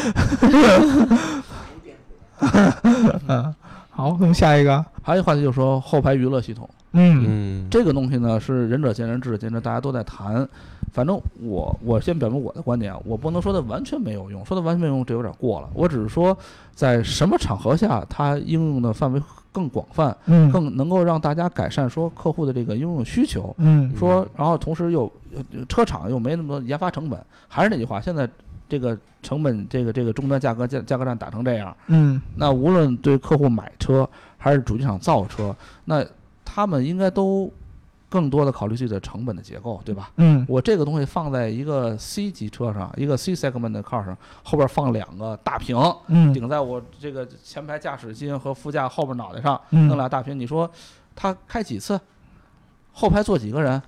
[3.26, 3.54] 嗯，
[3.90, 6.68] 好，那么下一个，还有一个话题就是说后排娱乐系统。
[6.92, 10.48] 嗯，这个东西呢是仁者见仁，智者见智，大家都在谈。
[10.90, 15.68] 反正我我先表明我的观点啊，我不能说它完全没有用，说它完全没有用这有点过了。
[15.74, 16.36] 我只是说
[16.74, 19.20] 在什么场合下它应用的范围
[19.52, 25.12] 更广泛，嗯，更能够让大家改善说客户的这个应用需求，嗯，说然后同时又
[25.68, 28.28] 车厂又没那么多研发成本，还是那句话，现在
[28.66, 36.04] 这个成本这个这个终端价格价价格战打成这样，嗯，那无论对客户买车还是主机厂造车，那
[36.58, 37.48] 他们应该都
[38.08, 40.10] 更多的考虑自己的成本的结构，对吧？
[40.16, 45.76] 嗯，我这个东西放在一个 C 级车上，一个 C segment 的 car 上，后边放两个大屏，
[46.08, 50.68] 嗯，顶在我这个前排驾驶席和副驾后边脑袋上，弄俩大屏，你说
[51.14, 52.00] 他开几次？
[52.90, 53.80] 后排坐几个人？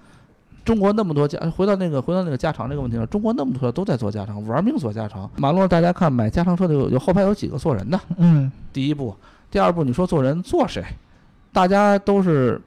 [0.64, 5.28] 中国那么多家，回到那个回到那个加长这个问题上，中国那么多车都在做加长，玩命做加长。
[5.35, 7.98] 马路上大家看买加长车的有有后排有几个坐人的？
[8.16, 9.16] 嗯，第一步，
[9.50, 10.85] 第二步，你说坐人坐谁？
[11.53, 12.61] 大家都是，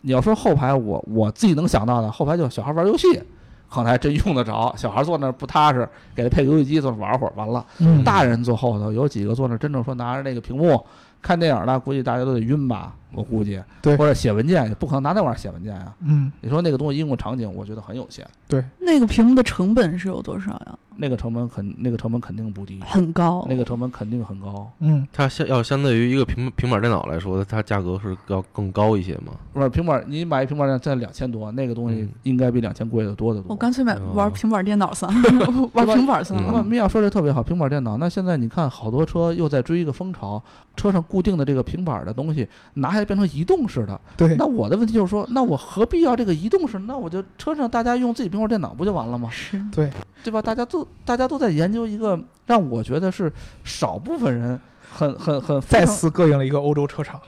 [0.00, 3.22] 你要说后排，我我自己能想到的后排就小孩玩游戏，
[3.68, 4.74] 可能还真用得着。
[4.76, 7.64] 小孩坐那不踏实，给他配个游戏机坐那玩会儿，完了。
[8.04, 10.84] 大人坐后头有几个坐那真正说拿着那个屏幕
[11.22, 13.62] 看电影的估计大家都得晕吧，我估计。
[13.82, 15.92] 对或者写文件也不可能拿那玩意儿写文件呀。
[16.00, 18.26] 嗯，你说那个东西应用场景，我觉得很有限。
[18.48, 20.78] 对那个屏幕的成本是有多少呀？
[20.96, 23.44] 那个成本肯那个成本肯定不低，很高。
[23.48, 24.70] 那个成本肯定很高。
[24.78, 29.32] 嗯，它相要相对于一个平平板电脑来说，它价格是要更高一些嘛？
[29.52, 33.46] 不是平板，你买一平板电脑在两千多，那个东西嗯应该比两千贵的多得多。
[33.50, 36.52] 我干脆买哦玩平板电脑算了， 玩平板算嗯了。
[36.58, 37.96] 那米娅说的特别好，平板电脑。
[37.96, 40.40] 那现在你看，好多车又在追一个风潮，
[40.76, 44.00] 车上固定的这个平板的东西拿下来变成移动式的。
[44.16, 46.78] 对那，我的问题就是说，那我何必要这个移动式？
[46.80, 49.28] 那我就车上大家用自己平板电脑不就完了吗？
[49.30, 49.90] 是，对，
[50.22, 50.40] 对吧？
[50.40, 54.58] 大家都大家都在研究一个让我觉得是少部分人
[54.90, 57.20] 很很很非再常次膈应了一个欧洲车厂。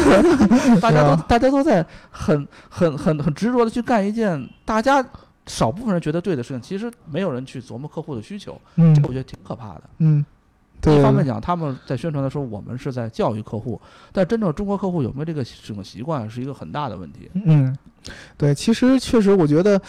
[0.80, 5.04] 大家都大家都在很很很很执着的去干一件大家
[5.46, 9.82] 少部分人觉得对的事情，其实没有人去琢磨客户的需求，嗯这我觉得挺可怕的。
[9.98, 10.37] 嗯，对，
[10.82, 13.80] 一方面讲，他们在宣传的时候，我们是在教育客户，
[14.12, 17.30] 但真正中国客户有没有这个使用习惯，是一个很大的问题。
[17.32, 17.76] 嗯，
[18.36, 19.80] 对，其实确实，我觉得，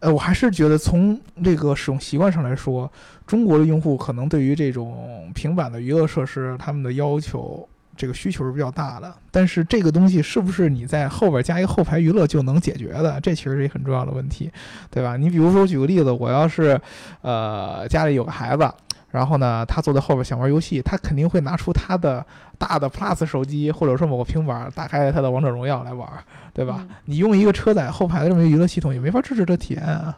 [0.00, 2.90] 呃，我还是觉得从这个使用习惯上来说，
[3.26, 7.68] 中国的用户可能对于这种平板的娱乐设施，他们的要求。
[7.98, 13.18] 这个需求是比较大的，但是这个东西是不是你在后边加一个后排娱乐就能解决的？
[13.22, 14.50] 这其实是一个很重要的问题，
[14.90, 15.16] 对吧？
[15.16, 16.78] 你比如说，举个例子，我要是，
[17.22, 18.70] 呃，家里有个孩子，
[19.16, 22.22] 然后呢，他坐在后边想玩游戏，他肯定会拿出他的
[22.58, 26.06] 大的 Plus 手机，或者说某个平板，打开他的王者荣耀来玩，
[26.52, 26.80] 对吧？
[26.80, 30.14] 嗯你用一个车载后排的这么一个娱乐系统，也没法支持这体验啊。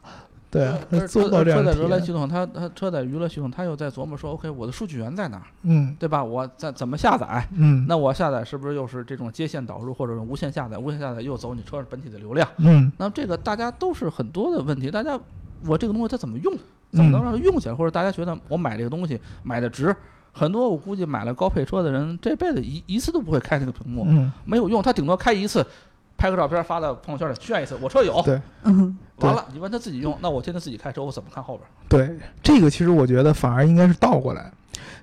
[0.51, 1.79] 对，而做不到这样车载。
[1.79, 6.25] 娱乐系统，它它车载娱乐系统，它又在琢磨说，OK，我的数据源在哪儿，嗯对吧？
[6.25, 7.47] 我在怎么下载？
[7.53, 10.77] 嗯，那我下载是不是又是这种接线导入，或者是无线下载？
[10.77, 12.49] 无线下载又走你车上本体的流量？
[12.57, 15.21] 嗯那么这个大家都是很多的问题，大家
[15.67, 16.57] 我这个东西它怎么用，
[16.93, 19.95] 怎么能让它用起来，或者大家觉得我买这个东西买的值？
[20.33, 25.67] 很多我估计买了高配车的人，这辈子一一次都不会开那个屏幕，嗯，没有用，他顶多开一次，
[26.17, 28.23] 拍个照片发到朋友圈里炫一次，我车有。
[28.23, 31.69] 对 嗯，完了，你问他自己用，那我天天自己开车，我怎么看后边？
[31.89, 34.53] 对，这个其实我觉得反而应该是倒过来，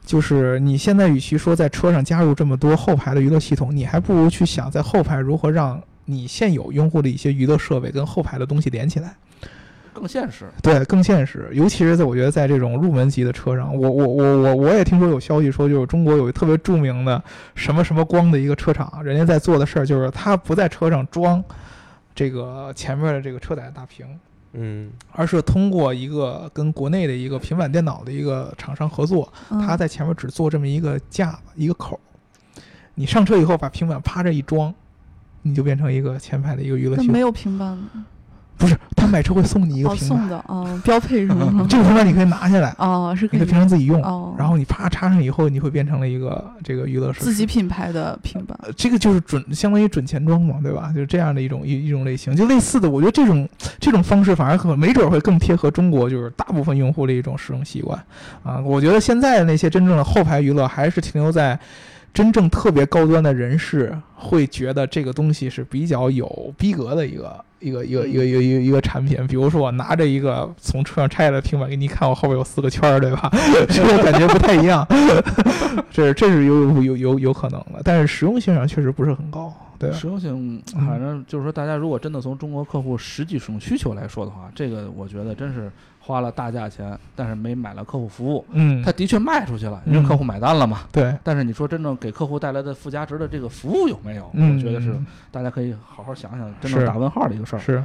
[0.05, 9.17] 就是你现在与其说在车上加入这么多后排的娱乐系统，你还不如去想在后排如何让你现有用户的一些娱乐设备跟后排的东西连起来。
[9.95, 10.45] 更现实。
[10.61, 17.23] 对，更现实，尤其是在我觉得在这种入门级的车上，我我我我我也听说有消息说，就是中国有一特别著名的
[17.55, 21.41] 什么什么光的一个车厂，人家在做的事儿就是他不在车上装
[22.13, 24.05] 这个前面的这个车载大屏，
[24.53, 31.99] 嗯，而是通过一个跟国内的一个平板电脑的一个厂商合作，嗯他在前面只做这么一个架子一个口儿，
[32.95, 34.73] 你上车以后把平板啪这一装，
[35.41, 36.95] 你就变成一个前排的一个娱乐。
[36.97, 38.05] 那没有平板吗？
[38.57, 41.65] 不是，他买车会送你一个哦，平板，送的哦，标配是吗？
[41.69, 42.73] 这个平板你可以拿下来。
[42.77, 47.25] 哦，是可以你可以平常自己用，哦，然后你啪插上以后，你会变成了一个这个娱乐设施。
[47.25, 48.57] 自己品牌的平板。
[48.63, 50.91] 呃，这个就是准相当于准前装嘛，对吧？
[50.93, 53.47] 就是这样的一种一一种类型，就类似的，我觉得这种
[53.79, 58.01] 这种方式反而可没准会更贴合中国就是大部分用户的一种使用习惯
[58.43, 58.59] 啊。
[58.59, 61.59] 我觉得现在的那些真正的后排娱乐还是停留在
[62.15, 69.27] 真正特别高端的人士会觉得这个东西是比较有逼格的一个一个一个一个一个一个一个产品。
[69.27, 73.29] 比如说我拿着一个从车上拆下来的平板给你看，我后边有四个圈儿，对吧？
[73.67, 74.87] 这个感觉不太一样。
[75.91, 79.91] 这是这是有有有有有可能的，但是实用性上确实不是很高，对？
[79.91, 85.69] 实用性，嗯反正就是说，大家如果真的从中国客户实际使用需求来说的话，这个我觉得真是
[86.05, 88.45] 花了大价钱，但是没买了客户服务。
[88.51, 90.81] 嗯他，的确卖出去了，因为客户买单了嘛。
[90.91, 94.29] 对，但是你说真正给客户带来的附加值的这个服务有没有？
[94.33, 94.95] 嗯，我觉得是
[95.31, 97.59] 大家可以好好想想，真是正打问号的一个事儿。
[97.59, 97.83] 是，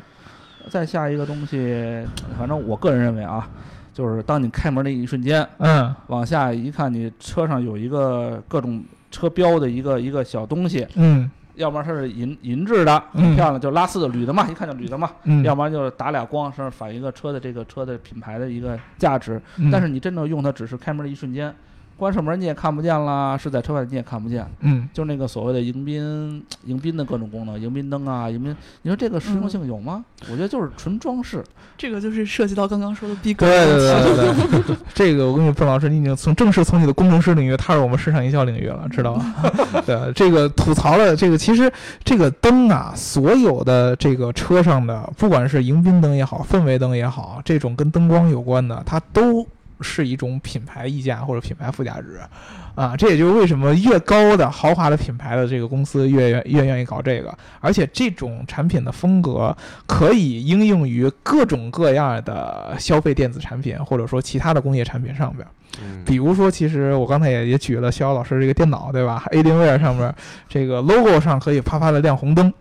[0.68, 2.04] 再下一个东西，
[2.38, 3.48] 反正我个人认为啊，
[3.94, 11.30] 就是当你开门的一瞬间，嗯往下一看，你车上有一个各种车标的一个一个小东西，嗯
[11.60, 13.02] 要不然它是银银质的，
[13.36, 15.10] 漂亮，就拉丝的铝的嘛，一看就铝的嘛。
[15.24, 19.40] 嗯，要不然就是打俩光，上面反映一个车的这个车的品牌的一个价值。
[19.56, 21.54] 嗯但是你真正用它，只是开门的一瞬间，
[22.00, 24.44] 关上门你也看不见啦，是在车外你也看不见。
[24.60, 30.04] 嗯就那个所谓的迎宾迎宾的各种功能，迎宾灯啊，迎宾，你说这个实用性有吗？
[30.30, 31.44] 我觉得就是纯装饰。
[31.76, 33.66] 这个就是涉及到刚刚说的逼格对。
[33.66, 39.34] 对对对对， 这个我跟你说老师，你已经从正式从你的工程师领域踏入我们市场营销领域了，知道吧？
[39.86, 41.72] 对，这个吐槽了，这个其实
[42.04, 49.46] 这个灯啊，所有的这个车上的，不管是迎宾灯也好，氛围灯也好，这种跟灯光有关的，它都
[49.80, 52.20] 是一种品牌溢价或者品牌附加值，
[52.74, 59.56] 啊，这也就是为什么越高的豪华的品牌的这个公司越越愿意搞这个，而且这种产品的风格
[59.86, 65.46] 可以应用于各种各样的消费电子产品或者说其他的工业产品上边。
[66.04, 70.12] 比如说，其实我刚才也也举了肖老师这个电脑，对吧？ADINWARE 上面
[70.48, 72.52] 这个 logo 上可以啪啪的亮红灯，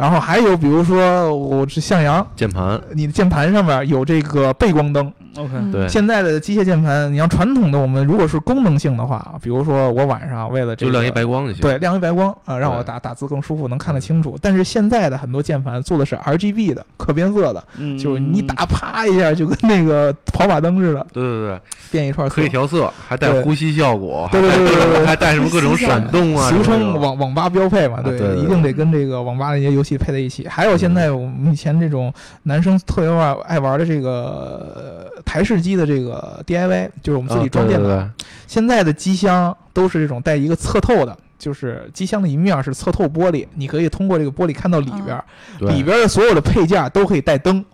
[0.00, 5.12] 然后还有比如说我是向阳，键盘，你的键盘上面有这个背光灯。
[5.36, 5.70] OK，嗯。
[5.70, 5.86] 对。
[5.88, 11.60] 现在的机械键盘，你像传统的我们如果是功能性的话，比如说我晚上为了这个就亮一白光就行。
[11.60, 14.38] 对，亮一白光啊，让我打打字更舒服，能看得清楚。
[14.40, 17.98] 但是现在的很多键盘做的是 RGB 的可变色的，嗯。
[17.98, 22.34] 就是你打啪一下就跟那个跑马灯似的，对对对，变一串色。
[22.34, 22.48] 可以。
[22.48, 24.40] 调色，还带呼吸效果，对。
[24.40, 28.38] 对对对对对还带什么各种闪动啊，俗称网网吧标配嘛，啊对对对。
[28.38, 30.46] 一定得跟这个网吧那些游戏配在一起。
[30.48, 32.12] 还有现在我们以前这种
[32.44, 37.88] 男生特别爱爱玩的这个呃台式机的这个 DIY，就是我们自己装电脑。
[37.88, 45.22] 啊对对对现在的机箱都是这种带一个侧透的，就是机箱的一面是侧透玻璃，你可以通过这个玻璃看到里边
[45.60, 47.64] 里边的所有的配件都可以带灯。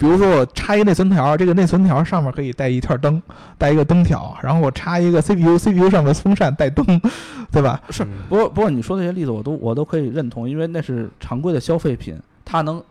[0.00, 3.22] 比如说我插一个内存条，这个内存条上面可以带一片灯，
[3.58, 6.82] 带一个灯条，然后我插一个 CPU，CPU 上面风扇带灯，
[7.52, 7.78] 对吧？
[7.90, 8.02] 是。
[8.04, 8.08] 嗯。
[8.26, 12.82] 不过不过你说的这些例子我都我都可以认同，因为那是常规的消费品，它能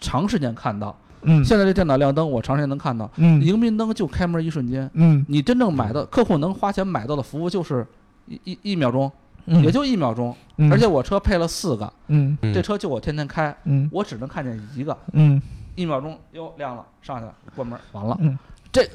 [0.00, 0.98] 长时间看到。
[1.22, 1.44] 嗯。
[1.44, 3.40] 现在这电脑亮灯，我长时间能看到，嗯。
[3.40, 5.24] 迎宾灯就开门一瞬间，嗯。
[5.28, 7.86] 你真正买到客户能花钱买到的服务就是
[8.26, 9.08] 一一一秒钟，
[9.44, 12.36] 嗯，也就一秒钟，嗯，而且我车配了四个，嗯。
[12.42, 12.52] 嗯。
[12.52, 13.88] 这车就我天天开，嗯。
[13.92, 15.40] 我只能看见一个，嗯
[15.76, 18.36] 一秒钟哟亮了，上去了，关门完了，嗯
[18.72, 18.86] 这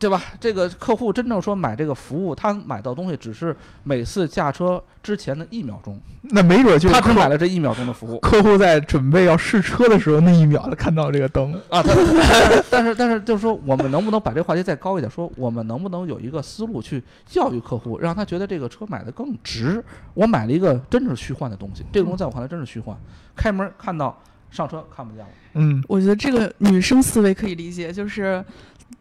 [0.00, 0.22] 对吧？
[0.40, 11.82] 这个客户真正说买这个服务，他买到东西只是每次驾车之前的一秒钟，那没准就他只买了这一秒钟的服务客户在准备要试车的时候，那一秒他看到这个灯，啊。
[11.82, 11.92] 他
[12.70, 15.10] 但是但是就是说，我们能不能把这话题再高一点？
[15.10, 19.84] 说我们能不能有一个思路去教育客户，让他觉得这个车买的更值？
[20.14, 22.96] 我买了一个真是虚幻的东西，这个东西在我看来真是虚幻。
[23.34, 24.16] 开门看到，
[24.50, 25.30] 上车看不见了。
[25.54, 28.44] 嗯我觉得这个女生思维可以理解，就是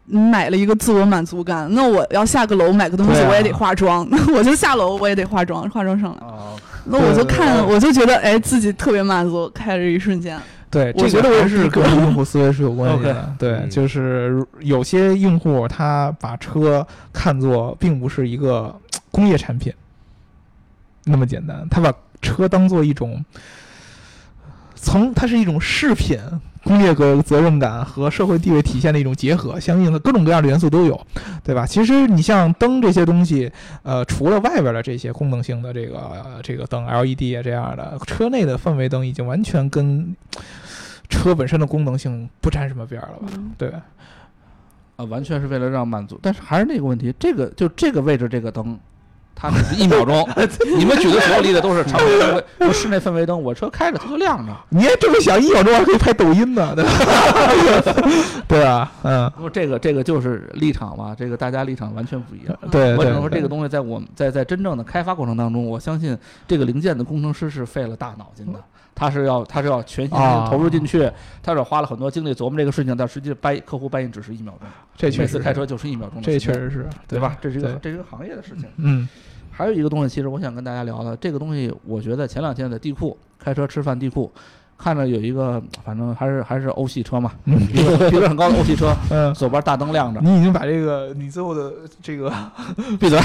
[0.06, 1.68] 你买了一个自我满足感。
[1.74, 6.28] 那我要下个楼买个东西，我也得化妆， 那我就下楼我也得化妆，化妆上来。
[6.28, 10.40] 啊，那我就看，我就觉得哎，自己特别满足，开着一瞬间。
[10.70, 13.34] 对，我觉得我这个还是跟用户思维是有关系的。
[13.40, 18.76] 对，嗯就是有些用户他把车看作并不是一个
[19.10, 19.72] 工业产品
[21.06, 23.24] 那么简单，他把车当做一种
[24.78, 26.18] 从它是一种饰品。
[26.64, 31.00] 工业个责任感和社会地位体现的一种结合，相应的各种各样的元素都有，
[31.42, 31.66] 对吧？
[31.66, 33.50] 其实你像灯这些东西，
[33.84, 40.14] 呃，除了外边的这些功能性的这个、呃这个灯 LED 啊这样的，车内的氛围灯已经完全跟
[41.08, 43.28] 车本身的功能性不沾什么边儿了吧？
[43.38, 43.72] 嗯对，
[44.98, 48.78] 啊，完全是为了让满足，但是还是那个问题，这个就这个位置这个灯，
[49.40, 50.28] 它只是一秒钟。
[50.76, 54.52] 你们举的所有例子都是常规氛围，我室内氛围灯，我车开着它就亮着。
[54.70, 56.92] 你也这么想，一秒钟还可以拍抖音呢，对吧？
[58.48, 58.92] 对吧？
[59.04, 62.58] 嗯，不，这个这个就是立场嘛，这个大家立场完全不一样。
[62.72, 66.18] 对，对我只能说，这个对东西在我们在在真正的开发过程当中，我相信
[66.48, 68.60] 这个零件的工程师是费了大脑筋的，
[68.96, 71.10] 他是要他是要全心啊投入进去，
[71.44, 77.38] 他是花了很多精力琢磨这个事情，但实际搬客户搬运只是一秒钟，这确实是每次开车就是一秒钟的这确实是对吧？
[77.42, 78.66] 这是一个对这是一个行业的事情。
[78.78, 79.08] 嗯
[79.58, 84.32] 还有一个东西，其实我想跟大家聊的，这个东西，我觉得前两天在地库开车吃饭，地库
[84.78, 87.58] 看着有一个，反正还是还是欧系车嘛，嗯。
[87.66, 92.32] 比率比很高的欧系车， 嗯，左边大灯亮着，你已经把这个你最后的这个
[93.00, 93.20] 闭嘴，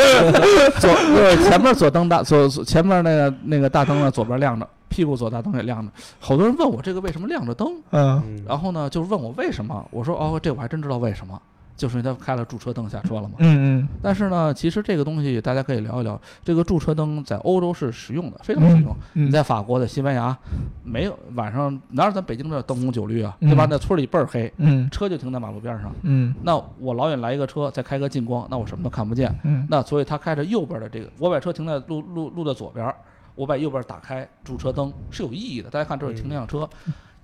[0.80, 8.22] 左对前面左灯大左左前面那个那个大灯呢，左边亮着，屁股左大灯也亮着，好多人问我这个为什么亮着灯，嗯。
[8.26, 8.42] 嗯。
[8.48, 11.38] 然后呢就是问我为什么，我说哦这我还真知道为什么。
[11.76, 16.20] 就是因为他开了驻车灯下车了嘛，嗯但是呢，其实这个东西大家可以聊一聊。
[16.44, 18.94] 这个驻车灯在欧洲是实用的，非常实用。
[19.14, 20.36] 嗯你在法国、在西班牙，
[20.84, 23.64] 没有晚上哪有咱北京这灯红酒绿啊，对吧？
[23.66, 25.92] 嗯那村里倍儿黑，嗯车就停在马路边上。
[26.02, 29.34] 嗯那我老远来一个车，再开个近光，那我什么都看不见。
[29.42, 32.94] 嗯那所以他开着右边的这个，我把车停在路路路的左边儿，
[33.34, 35.68] 我把右边打开驻车灯是有意义的。
[35.68, 36.68] 大家看这是停辆车。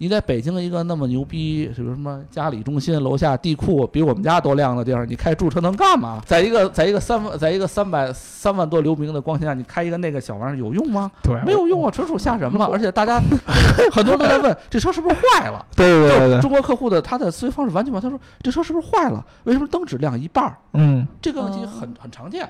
[0.03, 6.23] 你在北京一个那么牛逼，什么什么嘉里中心楼下地库比我们家都亮的地儿，你开驻车能干嘛？
[6.25, 11.11] 在一个在一个三万在一个三百三万多流明的光线下，你开一个那个小玩意儿有用吗？
[11.23, 12.67] 对，没有用啊，纯属吓人嘛！
[12.73, 13.21] 而且大家
[13.93, 15.63] 很多人都在问，这车是不是坏了？
[15.77, 19.23] 对对对对对，中国客户的他的思维方式完全不一样，他说这车是不是坏了？
[19.45, 20.51] 为什么灯只亮一半？
[20.73, 22.49] 嗯这个问题很很常见，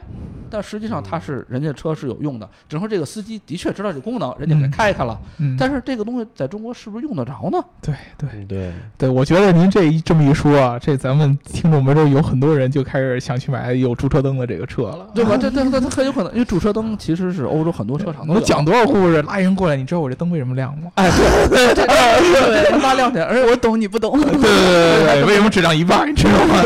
[0.48, 5.18] 但实际上它是人家车是有用的，只能说这个司机的确知道这功能，人家给开开了。
[5.38, 7.62] 嗯，但是这个东西在中国是不是用得着着呢？
[7.82, 15.36] 对对嗯对，对，我觉得您这一这么一说啊，这咱们听众们这有很多人就开始想去买有驻车灯的这个车了，对吧？
[15.40, 20.90] 这这这这很有可能，因为驻车灯其实是欧洲很多车厂都讲多少故事，拉人过来，你知道我这灯为什么亮吗？
[20.96, 21.10] 哎，
[21.48, 26.08] 对对对对，拉亮点，而且我懂你不懂，对对对对，为什么只亮一半？
[26.08, 26.62] 你知道吗？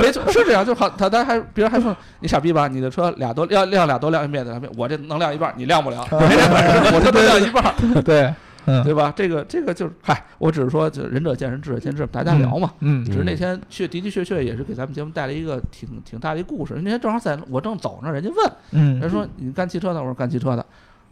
[0.00, 8.34] 没错，是这样，就好，他他还别人还说你傻逼吧，你的车俩都亮亮俩都亮一遍的，我这能亮一半，你亮不了， 没这本事，我这能亮一半，对，嗯
[8.84, 9.12] 对吧？
[9.14, 12.72] 这个这个就是，嗨，我只是说，就仁者见仁，智者见智，大家聊嘛。
[12.80, 16.74] 嗯只是那天确的的确确也是给咱们节目带来一个挺挺大的一个故事。
[16.78, 20.64] 那天正好在我正走呢，人家问，嗯，人说你干汽车的，我说干汽车的。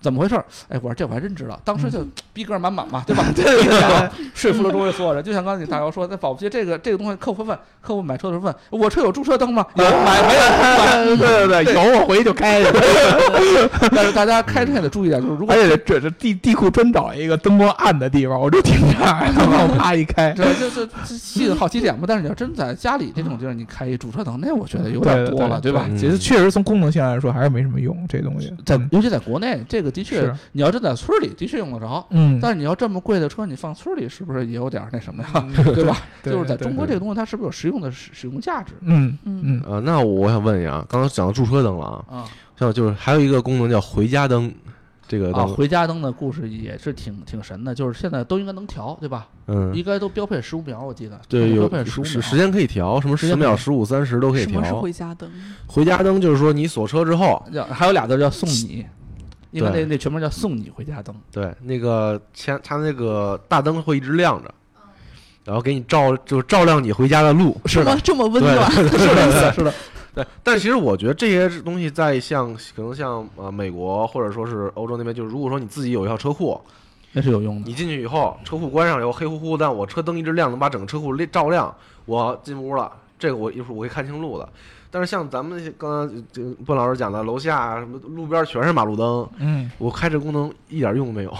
[0.02, 0.44] 怎么回事儿？
[0.68, 3.24] 哎，我说这我还真知道，当时就逼格满满嘛，对吧？
[3.34, 5.22] 对对 说服了周围所有人。
[5.22, 9.64] 就像刚才你大姚说，在保不齐这个这个东西，客户问，客户买车的时候问我车有驻车灯吗？
[9.76, 11.16] 有，买没有？
[11.16, 11.16] 买。
[11.16, 12.68] 对对对，有我回去就开去，
[13.94, 22.04] 但是大家开车也得注意点，就是如果而且这这地地库专找一个灯光暗的地方，我就停这儿，然后啪一开，这这这这吸引好奇点嘛。
[22.06, 25.86] 但是你要真在家里这种地儿，你开一驻车灯，那我觉得有点多了，对吧？
[25.88, 32.04] 嗯其实确实从功能性来说还是没什么用，这东西在嗯尤其在国内，这个的确，你要真在村里，的确用得着。
[32.10, 35.30] 嗯，但是你要这么贵的车，你放村里是不是也有点那什么呀？
[35.34, 35.96] 嗯 对吧？
[36.22, 42.24] 对就是在中国这个东西，它是不是有实用的使使用价值嗯嗯嗯呃，那我想问一下，刚刚讲到驻车灯了啊，啊？
[42.58, 44.52] 像就是还有一个功能叫回家灯，
[45.08, 49.26] 这个啊，回家灯的故事也是挺挺神的，就是现在都应该能调，对吧？
[49.48, 51.20] 嗯，应该都标配十五秒，我记得。
[51.28, 52.12] 对，有标配十五秒。
[52.12, 54.80] 时时间可以调，什么十秒、十五、三十都可以调什么是调。
[54.80, 55.30] 回家灯？
[55.66, 58.86] 回家灯就是说你锁车之后，叫还有俩字叫送你，
[59.52, 61.14] 应该那那全名叫送你回家灯。
[61.30, 64.52] 对，那个前它那个大灯会一直亮着，
[65.44, 67.56] 然后给你照，就是照亮你回家的路。
[67.66, 69.74] 是吗这么温暖， 对是的，是的，
[70.14, 76.60] 对，但其实我觉得这些东西在像可能像呃美国或者说是欧洲那边，就是如果说你自己有一套车库，
[77.12, 77.68] 那是有用的。
[77.68, 81.74] 你进去以后车库关上以后黑乎乎，但我车灯一直亮，能把整个车库亮照亮，
[82.06, 84.48] 我进屋了，这个我一会儿我会看清路的。
[84.92, 91.34] 但是像咱们那些刚刚这个笨老师讲的，楼下啊什么路边全是马路灯，嗯我开这功能一点用都没有。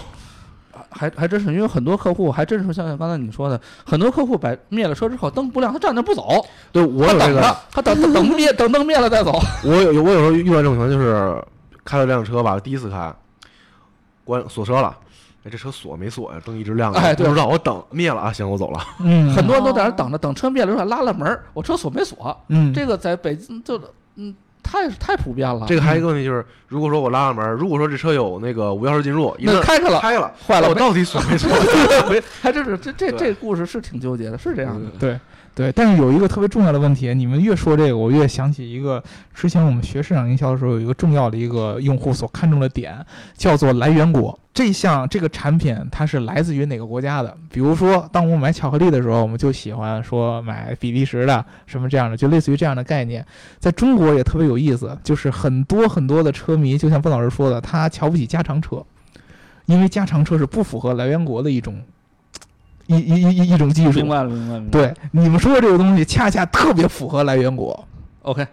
[0.88, 6.26] 还还真是，因为很多客户还真是像刚才你说的，很多客户把灭了车之后灯不亮，他站那不走，
[6.72, 9.38] 对我有这个，他等着，他等等等灭等灯灭了再走。
[9.64, 11.42] 我有我有时候遇到这种情况，就是
[11.84, 13.14] 开了辆车吧，第一次开，
[14.24, 14.96] 关锁车了。
[15.44, 16.40] 哎，这车锁没锁呀？
[16.44, 17.46] 灯一直亮着，哎对不知道。
[17.48, 18.80] 我等灭了啊，行，我走了。
[19.00, 22.36] 嗯，很多人都在那等着，等车灭了之后拉了门，我车锁没锁。
[22.48, 23.80] 嗯这个在北京就
[24.16, 25.66] 嗯太太普遍了。
[25.66, 31.50] 这个还有一个问题就是，如果说我拉了门，如果说这车有那个无钥匙进入，那开开了，开了，坏了我到底锁没锁？
[32.08, 34.88] 没， 还真是这这这故事是挺纠结的，是这样的。
[35.00, 35.18] 对
[35.54, 39.02] 对，但是有一个特别重要的问题，你们越说这个，我越想起一个
[39.34, 43.04] 之前我们学市场营销的时候有一个重要的一个用户所看重的点，
[43.36, 44.38] 叫做来源国。
[44.54, 47.36] 这项这个产品它是来自于哪个国家的？
[47.50, 53.24] 比如说，当我们买巧克力的时候，我们就喜欢说买比利时的什么这样的，就类似于这样的概念。
[53.58, 58.82] 在中国也特别有意思，就是很多很多的车迷，就像笨老师说的，他瞧不起加长车，
[59.66, 61.82] 因为加长车是不符合来源国的一种
[62.92, 64.08] 一一一一一种技术明。
[64.08, 64.64] 白了，明白了。
[64.70, 67.88] 对，你们说的这个东西，恰恰特别符合来源国
[68.22, 68.46] ，，OK，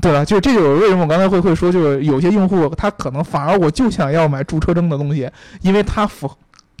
[0.00, 0.24] 对吧？
[0.24, 5.30] 就是这就是为什么我刚才会会说，就是有些用户他可能反而我就想要买驻车证的东西，
[5.62, 6.30] 因为它符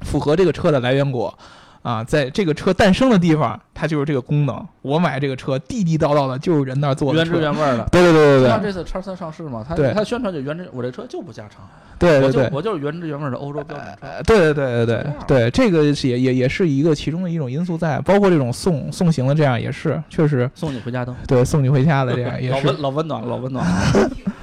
[0.04, 1.36] 符合这个车的来源国。
[1.82, 4.66] 啊，在这个车诞生的地方，它就是这个功能。
[4.82, 7.24] 我买这个车，地地道道的，就是人那儿做的原。
[7.26, 7.86] 汁原味儿的。
[7.90, 11.66] 对对对对对像这次叉三上市嘛，它对它宣传就原汁，我这车就不加长，
[11.98, 12.44] 对对对。
[12.44, 13.92] 我就我就是原汁原味儿的欧洲标准车。
[14.00, 24.10] 呃，对对对对对对，这个也也也是一个其中的一种因素在，包括这种送送行的这样也是，确实送你回家灯，对送你回家的这样也是老温，老温暖了，老温暖了。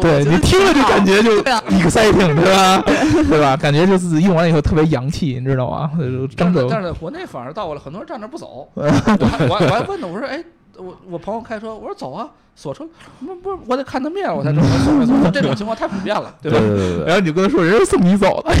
[0.00, 2.82] 对，你听了就感觉就 exciting，对吧？
[3.30, 3.56] 对吧？
[3.56, 5.90] 感觉就是用完以后特别洋气，你知道吗？
[6.36, 8.68] 张着但是但是在国内反而倒过来，很多人站那不走。
[8.74, 10.42] 我还我还我还问呢，我说哎，
[10.78, 12.86] 我我朋友开车，我说走啊，锁车，
[13.20, 15.30] 不不是，我得看他面我才知道锁没锁。
[15.30, 16.58] 这种情况太普遍了，对吧？
[16.58, 18.54] 对对对然后你就跟他说，人家送你走的，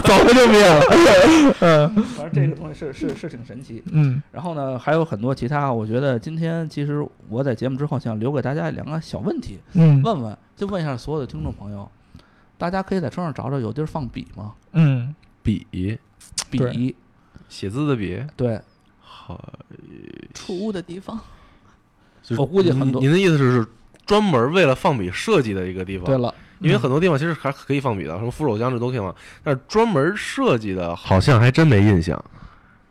[0.00, 0.80] 走了 就灭了。
[1.60, 3.82] 嗯反正这个东西是是是挺神奇。
[3.92, 11.88] 嗯然后呢，还有很多其他，我觉得今天其实我在节目之后想留给大家两个小问题，嗯问问，就问一下所有的听众朋友，
[12.56, 14.52] 大家可以在车上找找有地儿放笔吗？
[14.72, 15.66] 嗯，笔
[16.50, 16.94] 笔，
[17.48, 18.60] 写字的笔，对，
[19.28, 19.52] 好，
[20.32, 21.20] 储物的地方。
[22.38, 23.66] 我估计很多您您的意思是是
[24.06, 26.06] 专门为了放笔设计的一个地方？
[26.06, 32.22] 对了，因为很多地方其实还可以放笔的，什么扶手箱这都可以放，但是专门设计的，好像还真没印象。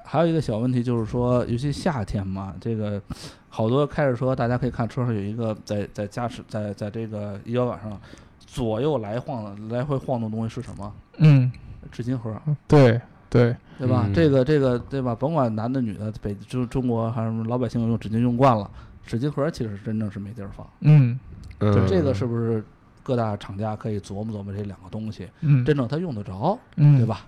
[0.04, 3.02] 还有一个小问题就是说，尤其夏天嘛，这个
[3.50, 8.00] 好多开着车，大家可以看车上有一个在在驾驶在在这个仪表板上
[8.46, 10.94] 左右来晃的来回晃动的东西是什么？
[11.18, 11.52] 嗯，
[11.92, 12.40] 纸巾盒。
[12.68, 14.04] 对对，对吧？
[14.06, 15.16] 嗯这个这个对吧？
[15.16, 18.70] 甭管男的女的，北中中国还是老百姓用纸巾用惯了，
[19.06, 20.66] 纸巾盒其实真正是没地儿放。
[20.82, 21.20] 嗯
[21.60, 22.64] 嗯，就这个是不是
[23.04, 27.06] 各大厂家可以琢磨琢磨这两个东西，嗯，真正它用得着，嗯对？
[27.06, 27.22] 吧？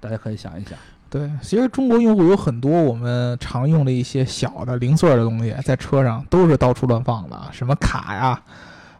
[0.00, 0.78] 大家可以想一想。
[1.08, 8.42] 对，其实中国用户有很多我们常用的一些小的零碎儿的东西，在车上都是到处乱放的，什么卡呀，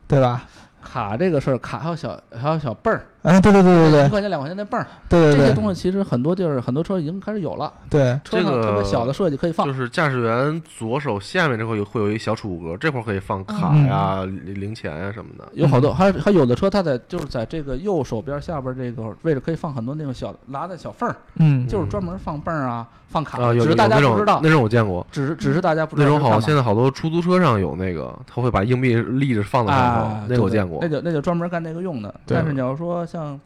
[0.06, 0.44] 对吧？
[0.82, 4.06] 卡这个事儿，卡还有小还有小泵儿，嗯，对对对对对。
[4.06, 5.40] 一块钱两块钱那泵儿，对对对。
[5.40, 9.72] 这些东西其实很多地儿很多车已经开始有了，对，车上这个特别小的设计可以放就。
[9.72, 15.48] 是驾驶员左手下面这块有会有一小储物格，这块可以放卡嗯呀、零零钱呀什么的。
[15.52, 21.66] 有好多，还还有的车，它在就是在这个右手边下边这个位置可以放很多那种小拉的小缝儿，嗯。
[21.68, 23.40] 就是专门放泵儿啊、放卡。
[23.40, 24.40] 啊，只是大家不知道。
[24.42, 30.78] 那，种我见过，只是只是大家不知道那种好现在好多出租车上有那个，他会把硬币立着放在上头，啊，那个我见过。
[30.82, 30.88] 那。
[30.88, 32.14] 就那就专门干那个用的。
[32.26, 33.38] 但是你要说像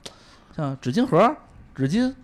[0.56, 1.34] 像纸巾盒、
[1.74, 2.14] 纸巾，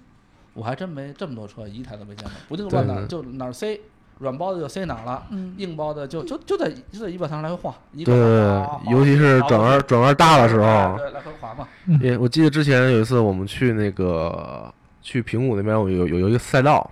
[0.55, 3.80] 我还真没这么多车一台都没见过，不定乱哪儿就哪儿塞，
[4.18, 11.66] 软包的就塞哪儿了，嗯，硬包的就就就在就在仪表台上来回晃，对对对好，尤其是转弯转弯大的时候，对，来回滑嘛。
[12.01, 16.88] 也我记得之前有一次我们去那个去平谷那边，有有有有一个赛道，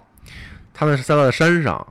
[0.75, 1.87] 他那是赛道在山上，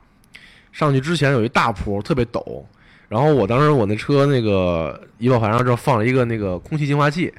[0.70, 2.62] 上去之前有一大坡，特别陡。
[3.08, 7.32] 然后我当时我那车那个仪表盘上这放了一个那个空气净化器，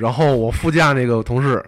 [0.00, 1.64] 然后我副驾那个同事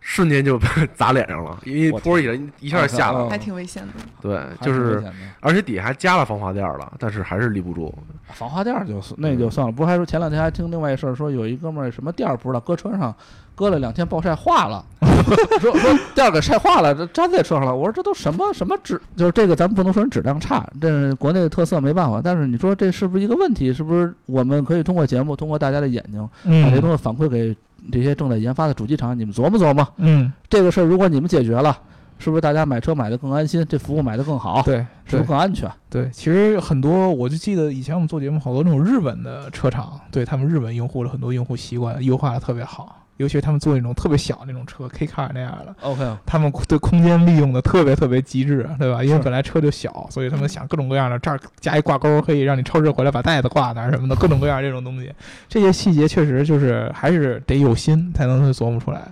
[0.00, 0.58] 瞬间就
[0.94, 3.30] 砸脸上了，因为我坡一来一下就下来哦了。
[3.30, 3.92] 还挺危险的。
[4.20, 7.92] 对，就是挺危险的而且底下还加了防滑垫了，但是还是立不住。
[8.28, 13.14] 防滑垫儿就那就算了，不是还说前两天还听另外一事儿，说有一哥们儿什么垫儿不知道搁车上
[13.54, 14.84] 搁了两天暴晒化了，
[15.60, 17.74] 说说垫儿给晒化了，这粘在车上了。
[17.74, 22.20] 我说这都什么什么质，就是这个咱们不能说人质量差，这是国内的特色没办法。
[22.22, 23.72] 但是你说这是不是一个问题？
[23.72, 26.20] 是不是我们可以通过节目，通过大家的眼睛，
[26.64, 27.56] 把这东嗯西反馈给
[27.92, 31.76] 这些正在研发的主机厂，你们琢磨琢磨，嗯，这个事儿如果你们解决了，
[32.18, 35.70] 是不是大家买车买的更安心，这服务买的更好，对对是不是更安全？
[35.90, 49.04] 对，其实很多，我就记得以前我们做节目，好多那种日本的车厂，对他们日本用户的很多用户习惯优化的特别好，尤其是他们做那种特别小那种车，K car 那样的，OK，他们对空间利用的特别特别极致，对吧？
[49.04, 55.12] 因为本来车就小，所以他们想各种各样的，这儿加一挂钩，可以让你超市回来把袋子挂那儿什么的， 各种各样这种东西，
[55.48, 59.02] 这些细节确实就是还是得有心才能琢磨出来，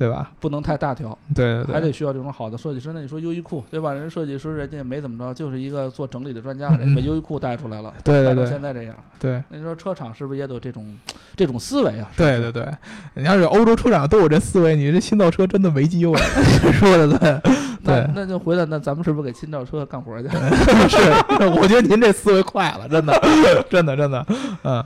[0.00, 0.32] 对吧？
[0.40, 1.16] 不能太大条。
[1.34, 2.90] 对对对，还得需要这种好的设计师。
[2.94, 3.92] 那你说优衣库对吧？
[3.92, 8.96] 人设计师人家也没怎么着，就是一个做整理的专家，嗯人家把优衣库带出来了，带到对对对现在这样。
[9.18, 9.42] 对。
[9.50, 10.96] 那你说车厂是不是也有这种
[11.36, 12.08] 这种思维啊？
[12.16, 12.66] 对对对，
[13.12, 16.16] 你要是欧洲车厂都有这思维，你这新造车真的没机会。
[16.72, 17.40] 说的对，
[17.84, 20.28] 那对那就回来，那咱们是不是给新造车干活去？
[20.88, 20.96] 是，
[21.60, 23.12] 我觉得您这思维快了，真的，
[23.68, 24.26] 真的，真的，
[24.64, 24.82] 嗯，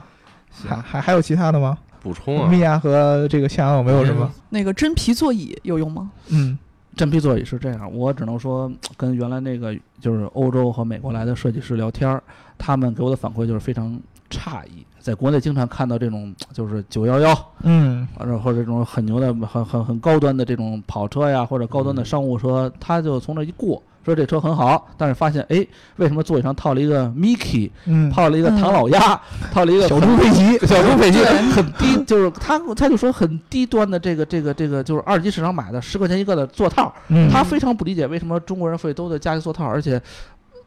[0.67, 1.79] 还还还有其他的吗？
[2.05, 4.31] 补充啊米，娅和这个夏阳有没有什么？
[4.51, 6.11] 那个真皮座椅有用吗？
[6.29, 6.57] 嗯
[6.95, 12.23] 真皮座椅是这样，我只能说跟原来那个就是欧洲和美国来的设计师聊天儿，
[12.57, 13.99] 他们给我的反馈就是非常
[14.31, 14.87] 诧异。
[15.01, 29.21] 在国内经常看到这种就是九幺幺，嗯或者或者这种很牛的、很很很高端的这种跑车呀，或者高端的商务车，他就从这一过，说这车很好，但是发现哎，为什么座椅上套了一个 Mickey，嗯，套了一个唐老鸭，
[29.53, 31.19] 套了一个小猪佩奇，小猪佩奇。
[31.25, 37.31] 很低，就是他他就说很低端的这个这个这个就是二级市场买的十块钱一个的座套，嗯。
[37.31, 40.01] 他非常不理解为什么中国人会都得加一座套，而且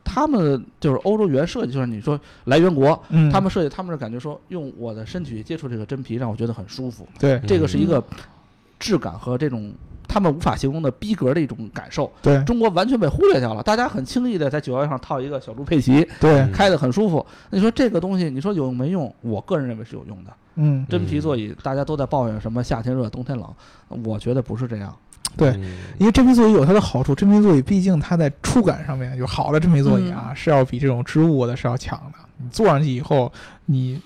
[0.04, 7.40] 他们就是欧洲原设计，就是你说来源国，嗯，他们设计他们是感觉说用我的身体接触这个真皮，让我觉得很舒服，对。
[7.46, 8.04] 这个是一个
[8.80, 9.74] 质感和这种
[10.18, 12.12] 他们无法形容的逼格的一种感受。
[12.24, 17.24] 对中国完全被忽略掉了，大家很轻易的在九幺幺上套一个小猪佩奇，对，嗯开的很舒服。
[17.52, 19.14] 那你说这个东西，你说有用没用？
[19.22, 20.32] 我个人认为是有用的。
[20.56, 24.92] 嗯真皮座椅，大家都在抱怨什么夏天热、冬天冷，我觉得不是这样。
[25.36, 25.50] 对。
[25.52, 32.18] 嗯因为真皮座椅有它的好处，真皮座椅毕竟它在触感上面，有好的真皮座椅啊，是要比这种织物的是要强的。
[32.38, 33.32] 你坐上去以后，
[33.66, 34.02] 你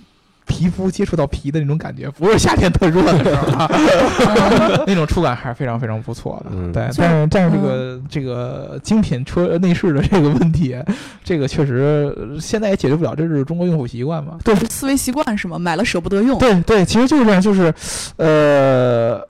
[0.45, 3.69] 皮肤接触到皮的那种感觉，不是夏天特热的时候啊，
[4.85, 6.51] 那种触感还是非常非常不错的。
[6.53, 10.75] 嗯对，但是但是这个、这个精品车内饰的这个问题，
[11.23, 14.37] 这个确实呃现在也解决不了，这是中国用户习惯嘛。
[14.43, 15.57] 对思维习惯是吗？
[15.57, 16.37] 买了舍不得用。
[16.37, 17.73] 对对，其实就是这样，就是
[18.17, 19.21] 呃，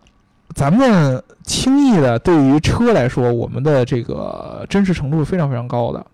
[0.55, 6.05] 咱们轻易的对于车来说，我们的这个真实程度是非常非常高的。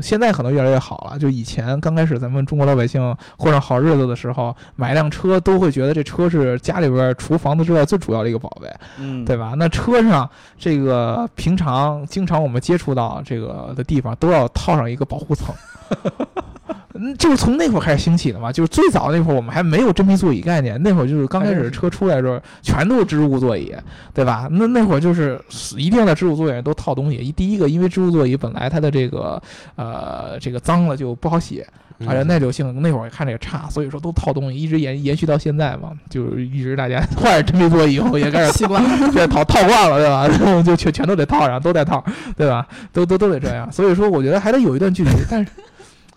[0.00, 1.18] 现在可能越来越好了。
[1.18, 8.68] 就以前刚开始咱们中国老百姓过上好日子的时候，买辆车都会觉得这车是家里边除房子之外最主要的一个宝贝，
[8.98, 9.54] 嗯对吧？
[9.56, 10.28] 那车上
[10.58, 15.54] 这个平常经常我们接触到这个的地方都要套上一个保护层。
[16.94, 18.52] 嗯，就是从那会儿开始兴起的嘛。
[18.52, 23.74] 就是最早那会儿我们还没有真皮座椅概念，那会儿就是刚开始车出来的时候，全都是织物座椅，
[24.12, 24.48] 对吧？
[24.50, 25.40] 那那会儿就是
[25.76, 27.16] 一定要在织物座椅上都套东西。
[27.16, 29.40] 一第一个，因为织物座椅本来它的这个
[29.76, 31.64] 呃这个脏了就不好洗。
[32.08, 38.82] 而且耐久性那会儿看着也差，所以说都套东西，一直延延续到现在嘛，就是一直大家换上真皮座椅以后也开始习惯，
[39.12, 40.26] 对套套惯了，对吧？
[40.44, 42.04] 然后就全全都得套上，都带套，
[42.36, 42.66] 对吧？
[42.92, 43.70] 都都都得这样。
[43.70, 45.10] 所以说，我觉得还得有一段距离。
[45.30, 45.50] 但是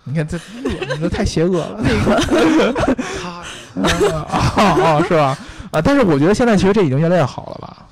[0.08, 2.74] 你看这你这太邪恶了， 那个
[3.22, 5.38] 他啊 是吧？
[5.72, 7.86] 啊，但是我觉得现在其实这已经越来越好了吧？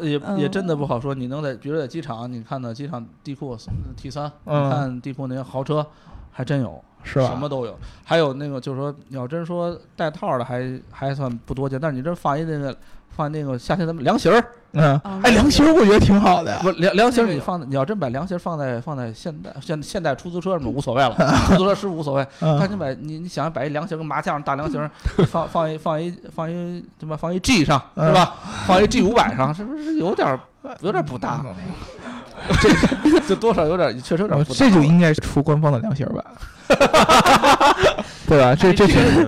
[0.00, 1.14] 也也真的不好说。
[1.14, 3.56] 你能在比如在机场，你看到机场地库
[3.96, 5.86] T 三，你看地库那些豪车，
[6.32, 6.82] 还真有。
[7.04, 7.26] 是吧？
[7.26, 11.76] 什么都有，还有那个就是说，你要真说带套的，还还算不多见。
[11.80, 12.72] 但是你这放一那个
[13.14, 16.58] 放那个夏天咱们凉席儿，嗯，哎，凉席儿我觉得挺好的。
[16.62, 21.14] 不凉凉席儿你放，你要真把凉席儿放在放在现代现现代出租车上面无所谓了，
[21.46, 22.26] 出租车师傅无所谓。
[22.40, 24.90] 但你把你你想把一凉席儿跟麻将大凉席儿，
[25.28, 28.34] 放放一放一放一什么放一 G 上是吧？
[28.66, 30.38] 放一 G 五百上，是不是有点
[30.80, 31.44] 有点不搭？
[32.60, 34.58] 这这多少有点确实有点不搭。
[34.58, 36.24] 这就应该出官方的凉席儿吧。
[38.28, 38.54] 对吧？
[38.54, 39.26] 这这是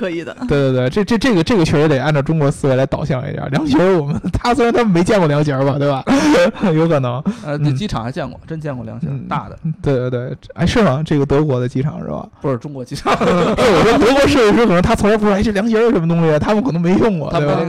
[0.00, 0.36] 可以的。
[0.48, 3.48] 对对对，这这这个这个确实得按照中国思维来导向一点。
[3.50, 6.04] 凉席儿，我们他虽然他没见过凉席儿吧，对吧？
[6.74, 7.22] 有可能。
[7.44, 9.58] 呃，那机场还见过，真见过凉席儿，大的。
[9.80, 11.02] 对对对，哎，是吗？
[11.04, 12.26] 这个德国的机场是吧？
[12.40, 13.12] 不是中国机场。
[13.20, 16.38] 我说德国设计师可能他从来不知道，哎，这凉席儿是什么东西？
[16.38, 17.60] 他们可能没用过，对吧？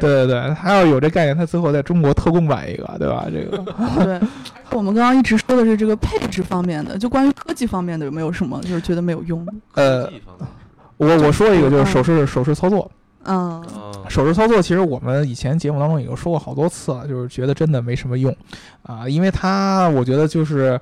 [0.00, 3.26] 对对对，他要有这概念，他最后在中国特供版一个，对吧？
[3.30, 3.58] 这个。
[4.04, 4.20] 对。
[4.70, 9.46] 我们刚刚一直说的是这个配置方面的，就关于科技方面的有没有什么就是觉得没有用？
[9.74, 10.10] 呃，
[10.96, 12.90] 我我说一个就是手势手势操作，
[13.24, 13.62] 嗯，
[14.08, 18.34] 手势操作其实我们以前节目当中已经说过好多次了，就是觉得真的没什么用。
[18.82, 20.78] 啊，因为它我觉得就是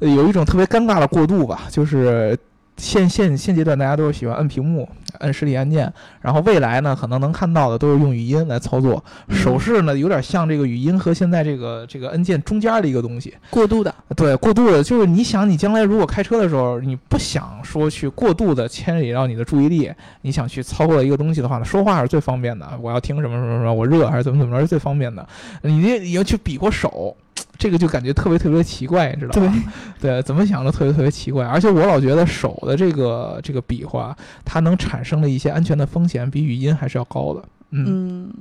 [0.00, 2.38] 有一种特别尴尬的过渡吧，就是
[2.76, 4.88] 现现现阶段大家都是喜欢摁屏幕。
[5.20, 9.02] 摁实体按键，然后未来呢，可能能看到的都是用语音来操作。
[9.30, 13.94] 手势呢，有点像这个语音和现在这个这个按键中间的一个东西，过渡的。
[14.14, 22.68] 对，过渡的，就是你想，你将来如果开车的时候，你不想说去过度的牵引到你的注意力，你想去操作一个东西的话呢，说话是最方便的。
[22.82, 25.26] 我要听什么什么什么，我热还是怎么怎么着是最方便的。
[25.62, 27.16] 你你要去比过手。
[27.58, 29.52] 这个就感觉特别特别奇怪，你知道吗？
[30.00, 31.44] 对， 对，怎么想都特别特别奇怪。
[31.44, 37.42] 而且我老觉得手的这个这个比划，它能产生的一些安全的风险，比语音还是要高的。
[37.70, 38.32] 嗯，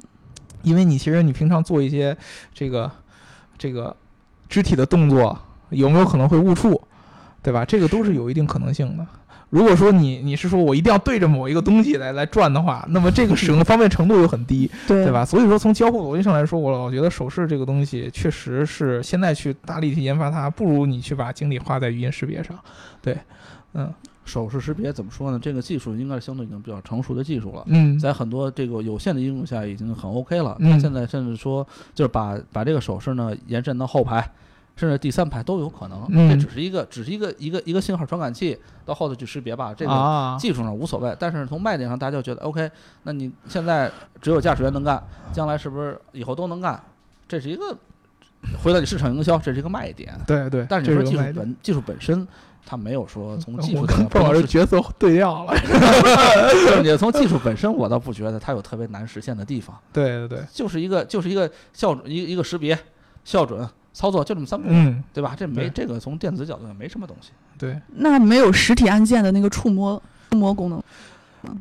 [0.61, 2.16] 因为你其实你平常做一些
[2.53, 2.91] 这个
[3.57, 3.95] 这个
[4.47, 5.38] 肢体的动作，
[5.70, 6.82] 有没有可能会误触，
[7.41, 7.66] 对吧？
[7.66, 9.05] 这个都是有一定可能性的。
[9.49, 15.23] 如果说你你是说我一定要对着某一个东西来来转的话，那么这个使用的方便程度又很低，对对吧？
[15.23, 22.57] 所以说从交互逻辑上来说，我老觉得手势这个东西确实是现在去大力去研发它，不如你去把精力花在语音识别上。
[23.01, 23.17] 对，
[23.73, 23.93] 嗯，
[24.25, 25.39] 手势识别怎么说呢？
[25.39, 27.63] 这个技术应该是相对已经比较成熟的技术了。
[27.67, 30.57] 嗯，在很多这个有限的应用下已经很 OK 了。
[30.59, 34.27] 嗯，现在甚至说就是把把这个手势呢延伸到后排。
[34.76, 41.15] 甚至第三排都有可能，这只是一个，只是一个一个一个信号传感器到后头去识别吧，这个技术上无所谓。
[41.17, 42.69] 但是从卖点上，大家就觉得 OK。
[43.03, 43.89] 那你现在
[44.21, 45.01] 只有驾驶员能干，
[45.32, 46.82] 将来是不是以后都能干？
[47.28, 47.76] 这是一个
[48.61, 50.13] 回到你市场营销，这是一个卖点。
[50.28, 50.65] 对对。
[50.69, 52.28] 但是你说技术本技术本身，
[52.65, 53.86] 它没有说从技术。
[54.09, 55.53] 不好意思，角色对调了。
[56.84, 59.76] 你从技术本身，我倒不觉得它有特别难实现的地方。
[59.93, 60.43] 对对对。
[60.51, 62.78] 就是一个就是一个校准一一个识别
[63.23, 63.65] 校准。
[63.95, 64.67] 操作就这么三步，
[65.13, 65.33] 对吧？
[65.37, 67.29] 这没这个从电子角度上没什么东西。
[67.57, 70.83] 对，那没有实体按键的那个触摸触摸功能。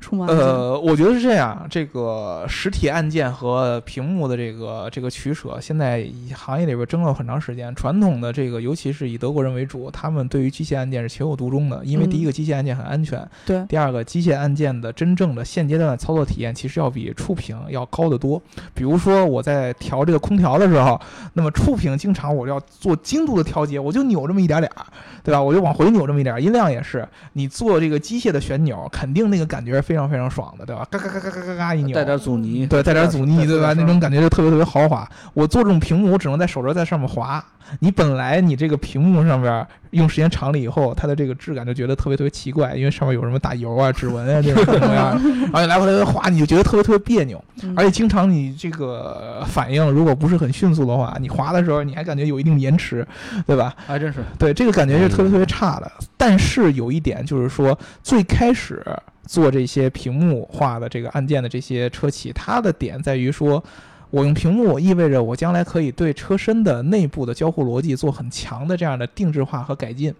[0.00, 1.66] 触摸呃，我觉得是这样。
[1.70, 7.74] 这个实体按键和屏幕的这个这个取舍，现在行业里边争了很长时间。
[7.74, 11.84] 传统的这个，尤其是以德国人为主，他们对于机械按键是情有独钟的。
[11.84, 18.40] 因为第一个，机械按键很安全；对，第二个，机械按键的真正的现阶段的操作体验，其实要比触屏要高得多。
[18.74, 21.00] 比如说我在调这个空调的时候，
[21.32, 24.86] 那么触屏经常我要做精度的调节，我就扭这么一点点儿，
[25.22, 25.42] 对吧？
[25.42, 27.06] 我就往回扭这么一点儿，音量也是。
[27.32, 29.73] 你做这个机械的旋钮，肯定那个感觉。
[29.74, 30.86] 是非常非常爽的，对吧？
[30.90, 33.72] 嘎嘎嘎嘎嘎嘎嘎一扭，带点阻尼，对，带点阻尼，对吧？
[33.74, 35.08] 那种感觉就特别特别豪华。
[35.32, 37.44] 我做这种屏幕，我只能在手肘在上面滑。
[37.80, 45.18] 你本来你这个屏幕上边用时间长了以后，它的这个质感就觉得特别特别奇怪，因为上面有什么打油啊、指纹啊这种什么样，
[45.50, 47.42] 然后来回来回滑，你就觉得特别特别别扭。
[47.74, 53.06] 而且经常你这个反应如果不是很迅速的话，你滑的时候你还感觉有一定延迟，
[53.46, 53.74] 对吧？
[53.86, 54.20] 还真是。
[54.38, 55.90] 对，这个感觉是特别特别差的。
[56.18, 58.84] 但是有一点就是说，最开始。
[59.26, 63.62] 做这些屏幕化的这个按键的这些车企，它的点在于说，
[64.10, 70.14] 我用屏幕意味着我将来可以对车身的内部的交互逻辑做很强的这样的定制化和改进。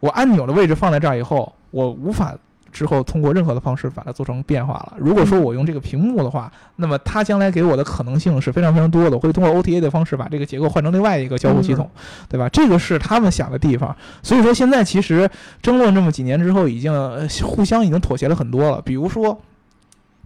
[0.00, 2.36] 我按钮的位置放在这儿以后，我无法
[2.76, 4.92] 之后通过任何的方式把它做成变化了。
[4.98, 9.16] 如果说我用这个屏幕的话，那么它将来给我的可能性是非常非常多的。
[9.16, 11.90] 我会通过 OTA 的方式把这个结构换成另外一个交互系统，
[12.28, 12.46] 对吧？
[12.50, 13.96] 这个是他们想的地方。
[14.22, 15.26] 所以说现在其实
[15.62, 18.82] 争论这么几年之后，已经呃互相已经妥协了很多了。
[18.82, 19.40] 比如说。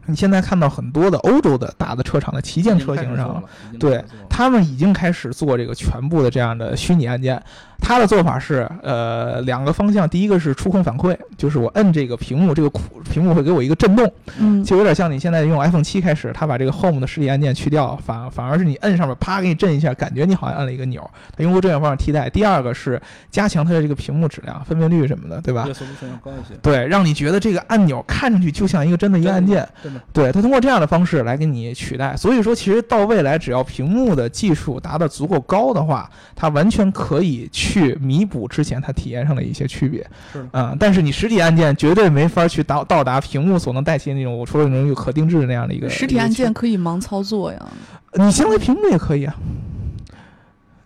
[0.06, 3.40] 你现在看到很多的欧洲的大的车厂的旗舰车型上，
[3.78, 7.40] 对他们已经开始做这个全部的这样的虚拟按键。
[7.80, 12.70] 它的做法是，呃，两个方向，第一个是触控反馈，就是我摁这个屏幕，这个
[13.10, 21.08] 屏幕会给我一个震动，嗯，就有点像你现在用 iPhone 七开始，它把这个 Home 的实体按键去掉，反反而是你摁上面，啪给你震一下，感觉你好像按了一个钮。
[21.36, 22.30] 它用过这种方式替代。
[22.30, 23.00] 第二个是
[23.30, 25.64] 加强它的这个屏幕质量、分辨率什么的，对吧？
[26.62, 29.66] 对，让你觉得这个按钮看上去就像一个真的一个按键。
[30.12, 32.14] 对，它通过这样的方式来给你取代。
[32.16, 37.69] 所以说，其实到未来，只要屏幕的技术达到足够高的话，它完全可以去。
[37.70, 45.88] 去弥补之前它体验上的一些区别，是啊，但是你实体按键绝对没法去到到达屏幕所能代替那种我说的那种有可定制的那样的一个。
[45.88, 47.68] 实体按键可以盲操作呀，
[48.14, 49.36] 你相对屏幕也可以啊，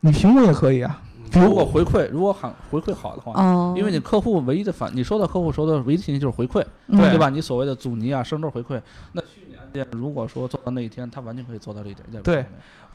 [0.01, 1.01] 你屏幕也可以啊。
[1.33, 7.31] 如果回馈如果喊回馈好的话，因为你客户唯一的反，你收到客户收到唯一信息就是回馈，对吧？
[7.31, 8.79] 你所谓的阻尼啊、声轴回馈，
[9.13, 12.23] 那虚拟按键如果说做到那一天，它完全可以做到这一点。
[12.23, 12.45] 对，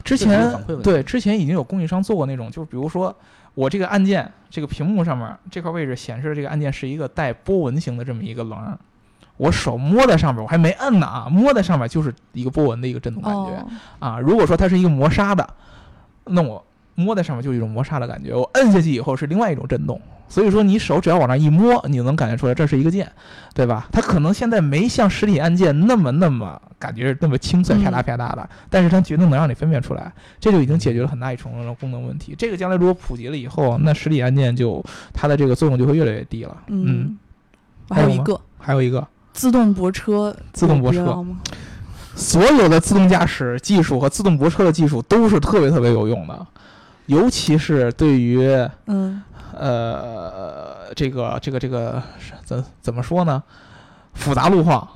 [0.04, 3.14] 之前对之前已经有供应商做过那种，就是比如说。
[3.54, 8.78] 我这个按键，这个屏幕上面这块位置显示的这个按键是一个带波纹型的这么一个棱，
[9.36, 13.66] 我手摸在上面，我还没摁呢啊，摸在上面就是一个波纹的一个震动感觉
[13.98, 14.20] 啊。
[14.20, 15.48] 如果说它是一个磨砂的，
[16.24, 20.00] 那我摸在上面就有一种磨砂的感觉，我摁下去以后是另外一种震动。
[20.30, 23.10] 所以说，你手只要往那一摸，你能感觉出来这是一个键，
[23.52, 23.88] 对吧？
[23.92, 32.34] 它可能现在没像实体按键那么那么感觉那么清脆，啪嗒啪嗒的，但是它绝对能让你分辨出来，这就已经解决了很大一重的功能问题。
[32.38, 36.56] 这个将来如果普及了以后，那实体按键就它的这个作用就会越来越低了。
[36.68, 37.18] 嗯，
[37.88, 39.06] 还有一个，还有一个？
[39.32, 41.26] 自动泊车，自动泊车。
[42.16, 46.46] 所有的自动驾驶技术和自动泊车的技术都是特别特别有用的，
[47.10, 48.40] 尤其是对于
[48.86, 49.22] 嗯。
[49.52, 52.00] 呃，这个这个这个
[52.44, 53.42] 怎怎么说呢？
[54.14, 54.88] 复杂路况，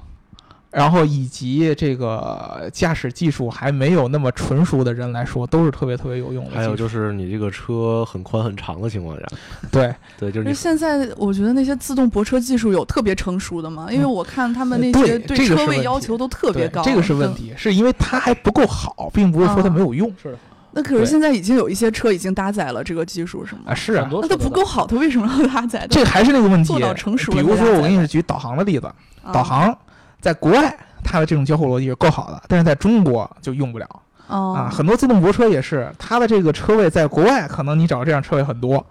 [0.70, 6.52] 然后以及这个驾驶技术还没有那么纯熟的人来说，都是特别特别有用的。
[6.52, 9.26] 还有就是你这个车很宽很长的情况下，
[9.70, 13.88] 对对，就是现在我觉得那些自动泊车技术有特别成熟的吗？
[13.90, 20.10] 因为我看他们那些对车位要求都特别高，这个是问题，是因为它还不够好，并不是说它没有用。
[20.22, 20.38] 是。
[20.74, 23.60] 那可是现在已经有一些车已经搭载了这个技术，是吗？
[23.66, 25.86] 啊，是啊，那它不够好，它为什么要搭载？
[25.88, 26.66] 这还是那个问题。
[26.66, 27.30] 做到成熟。
[27.32, 28.90] 比如说，我给你举导航的例子，
[29.32, 29.76] 导航
[30.20, 33.88] 在国外它的这种交互逻辑是够好的，但是在中国就用不了。
[34.26, 38.84] 啊，很多自动泊车也是，它的这个车位在国外可能你找这样车位很多，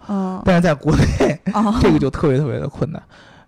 [0.45, 1.03] 但是在国内
[1.81, 3.01] 这个就特别特别的困难。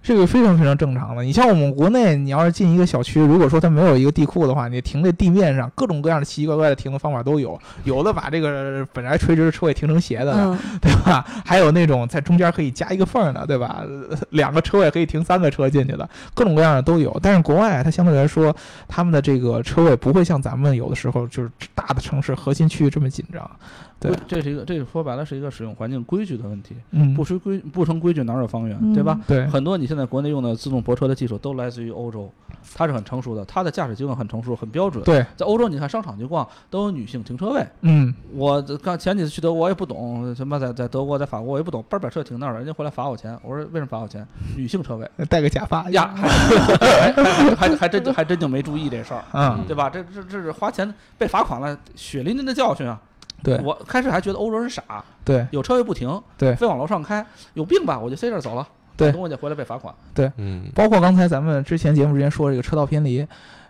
[0.05, 1.23] 这个非常非常正常的。
[1.23, 7.59] 你像我们国内，你要是进一个小区，如果说它没有一个地库的话，你停在地面上，各种各样的奇奇怪怪的停的方法都有。
[7.85, 11.25] 有的把这个本来垂直的车位停成斜的，对吧？
[11.43, 13.83] 还有那种在中间可以加一个缝的，对吧？
[14.29, 17.19] 两个车位可以停三个车进去的，各种各样的都有。
[17.19, 18.55] 但是国外它相对来说，
[18.87, 23.49] 他们的这个车位不会像咱们有的时候就是大的城市核心区域这么紧张。
[23.97, 26.75] 对，这是一个，这个说白了是一个使用环境规矩的问题。
[26.91, 29.19] 嗯，不成规不成规矩哪有方圆，对吧？
[29.25, 32.29] 对，很多你现在国内用的自动泊车的技术都来自于欧洲，
[32.75, 35.03] 它是很成熟的，它的驾驶经验很成熟，很标准。
[35.03, 37.65] 对，在欧洲你看商场去逛都有女性停车位。
[37.81, 44.27] 嗯，我刚前几次去德国我也不懂什么，在在德国在法国我也不懂，叭把车停那儿了，人家回来罚我钱，我说为什么罚我钱？
[44.55, 49.89] 女性车位，戴个假发呀， 还还还真就还真就没注意这事儿，嗯，对吧？
[49.89, 52.99] 这这这是花钱被罚款了，血淋淋的教训啊！
[53.45, 54.83] 对，我开始还觉得欧洲人傻，
[55.23, 57.99] 对，有车位不停，对，非往楼上开，有病吧？
[57.99, 58.67] 我就塞这儿走了，
[58.97, 63.25] 对，东西回来被罚款，对，嗯，包括刚才咱们之前节目之前说这个车道偏离，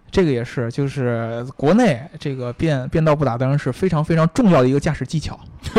[0.09, 5.37] 这个也是，就是国内这个变变道不打灯是非常非常重要的一个驾驶技巧，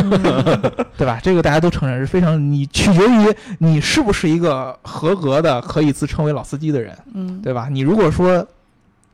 [0.98, 1.18] 对吧？
[1.22, 7.68] 这个大家都承认是非常，你取决于你是不是一个合格的可以自称为老司机的人，嗯，对吧？
[7.70, 8.46] 你如果说。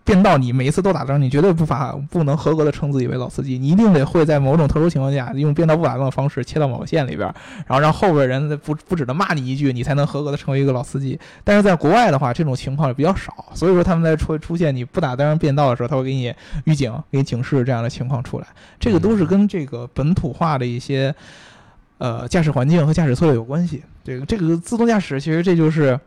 [0.04, 3.56] 变道，你每一次都打灯，你绝对不法不能合格的称自己为老司机。
[3.56, 7.32] 你一定得会在某种特殊情况下用变道不打灯的方式切到某个线里边，
[7.66, 11.18] 然后让后边人不不止的骂你一句，你才能合格的成为一个老司机。
[11.44, 16.34] 但是在国外的话，这种情况比较少，所以说他们在出出现你不打灯变道的时候，他会给你
[16.64, 18.46] 预警、给你警示这样的情况出来。
[18.80, 21.14] 这个都是跟这个本土化的一些
[21.98, 23.84] 呃驾驶环境和驾驶策略有关系。
[24.02, 25.98] 这个这个自动驾驶其实这就是。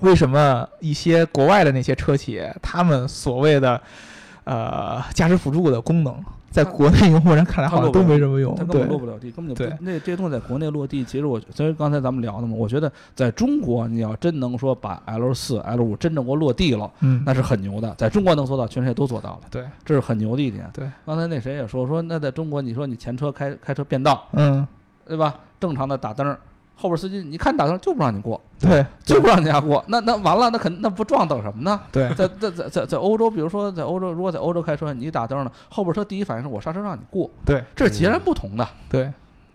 [0.00, 3.80] 为什么一些国外的那些车企，他们所谓的
[4.44, 6.14] 呃驾驶辅助的功能，
[6.50, 20.68] 在国内用户人看来好像都没什么用，它根本落不了地，根本就不那这些东西在国内落地，其实我所以刚才咱们聊的嘛，我觉得在中国你要真能说把 L 四、L 五真正给我落地了，嗯，那是很牛的，在中国能做到，全世界都做到了，对，这是很牛的一点。
[20.72, 24.66] 对，刚才那谁也说说，那在中国你说你前车开开车变道，嗯，
[25.06, 25.34] 对吧？
[25.60, 26.36] 正常的打灯。
[26.80, 29.84] 后边司机，你看打灯就不让你过，对，就不让人家过。
[29.88, 31.78] 那那完了，那肯那不撞等什么呢？
[31.92, 39.12] 对，在在在在在欧洲，比如说在欧洲，如果在欧洲开车，你打灯了，后边车第一反应是我刹车让你过，对，这是截然不同的，对，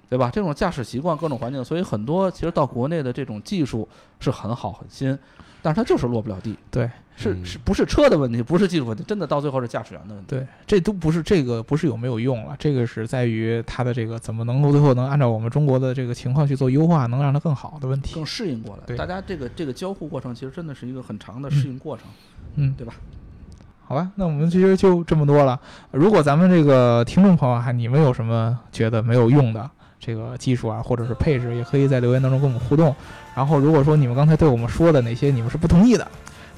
[0.07, 0.29] 对吧？
[0.31, 3.87] 这种驾驶习惯、各种环境，所以很多其实到国内的这种技术
[4.19, 5.17] 是很好很新，
[5.65, 6.55] 但是它就是落不了地。
[6.69, 6.87] 对。
[7.17, 10.35] 是是不是车的问题，不是技术问题，真的到最后是驾驶员的问题。
[10.35, 18.83] 对，这都不是这个不是有没有用了，这个是在于它的这个怎么能够最后能按照我们中国的这个情况去做优化，能让它更好的问题，更适应过来。
[18.85, 22.05] 对，大家这个这个交互过程其实真的是一个很长的适应过程，
[22.55, 22.93] 嗯，对吧？
[23.87, 25.57] 好吧，那我们其实就这么多了。
[25.91, 32.95] 如果咱们这个听众朋友还你们有什么觉得没有用的这个技术啊，或者是配置，也可以在留言当中跟我们互动。
[33.35, 36.07] 然后如果说你们刚才对我们说的哪些你们是不同意的。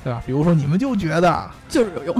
[0.03, 0.21] 对吧？
[0.25, 2.15] 比如说你们就觉得就是有用，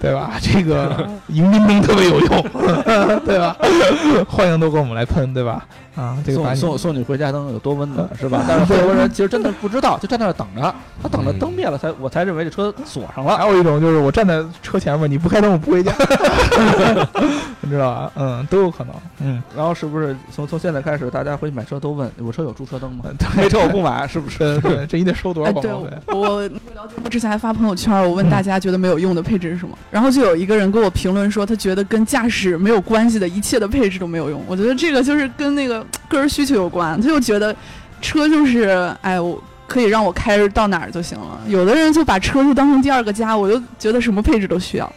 [0.00, 0.38] 对吧？
[0.40, 2.42] 这个 迎宾灯特别有用，
[3.26, 3.54] 对吧？
[4.26, 5.66] 欢迎都跟我们来喷，对吧？
[5.96, 8.44] 啊，这个送送送你回家灯有多温暖，是吧？
[8.46, 13.36] 但是很多人其实真的不知道，就在那儿等着，他等着灯灭了才，我才认为这车锁上了。
[13.36, 15.92] 还有一种就是我站在车前面，你不开灯我不回家，
[17.60, 18.12] 你知道吧？
[18.14, 18.94] 嗯，都有可能。
[19.22, 23.04] 嗯，然后是不是从从现在开始，大家回去买车都问我车有驻车灯吗？
[23.36, 24.58] 没车我不买，是不是？
[24.60, 25.90] 对，这你得收多少广告费？
[26.14, 26.42] 我
[26.74, 34.40] 了解，我之前还发朋友圈，我问大家觉得没有用的配置是什么，然后就有一个人给我评论说，他觉得跟驾驶没有关系的一切的配置都没有用。
[34.46, 37.54] 我觉得这个就是跟那个个人需求有关，他就觉得
[38.00, 41.40] 车就是哎，我可以让我开着到哪儿就行了。
[41.46, 44.92] 有的人就把车就当成第二个家，我就觉得什么配置都需要，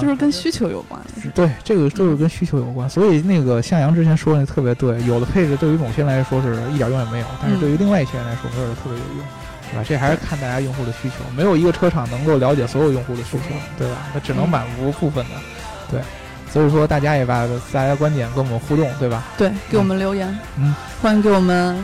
[0.00, 1.00] 就是跟需求有关。
[1.34, 2.88] 对，这个就是跟需求有关。
[2.88, 9.24] 所以那个向阳之前说的特别对，有的配置对于某些人来说是一点用也没有，但是对于另外一些人来说，它是特别有用，
[9.70, 9.84] 对吧？
[9.88, 13.96] 这还是看大家用户的需求，没有一个车厂能够了解所有用户的需求，对吧？
[14.12, 15.30] 它只能满足部分的，
[15.90, 16.00] 对。
[16.52, 19.22] 所以说，大家也把大家观点跟我们互动，对吧？
[19.38, 21.76] 对，给我们留言，嗯，欢迎给我们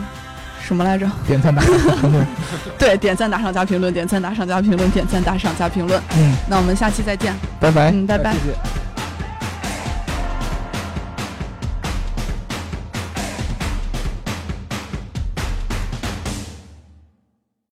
[0.61, 1.09] 什么来着？
[1.25, 2.27] 点赞、打赏、 评论。
[2.77, 6.01] 对，点赞、打赏加评论，点赞、打赏加评论，点赞、打赏加评论。
[6.17, 7.91] 嗯，那我们下期再见，拜拜。
[7.91, 8.33] 嗯，拜拜。
[8.33, 8.96] 谢谢。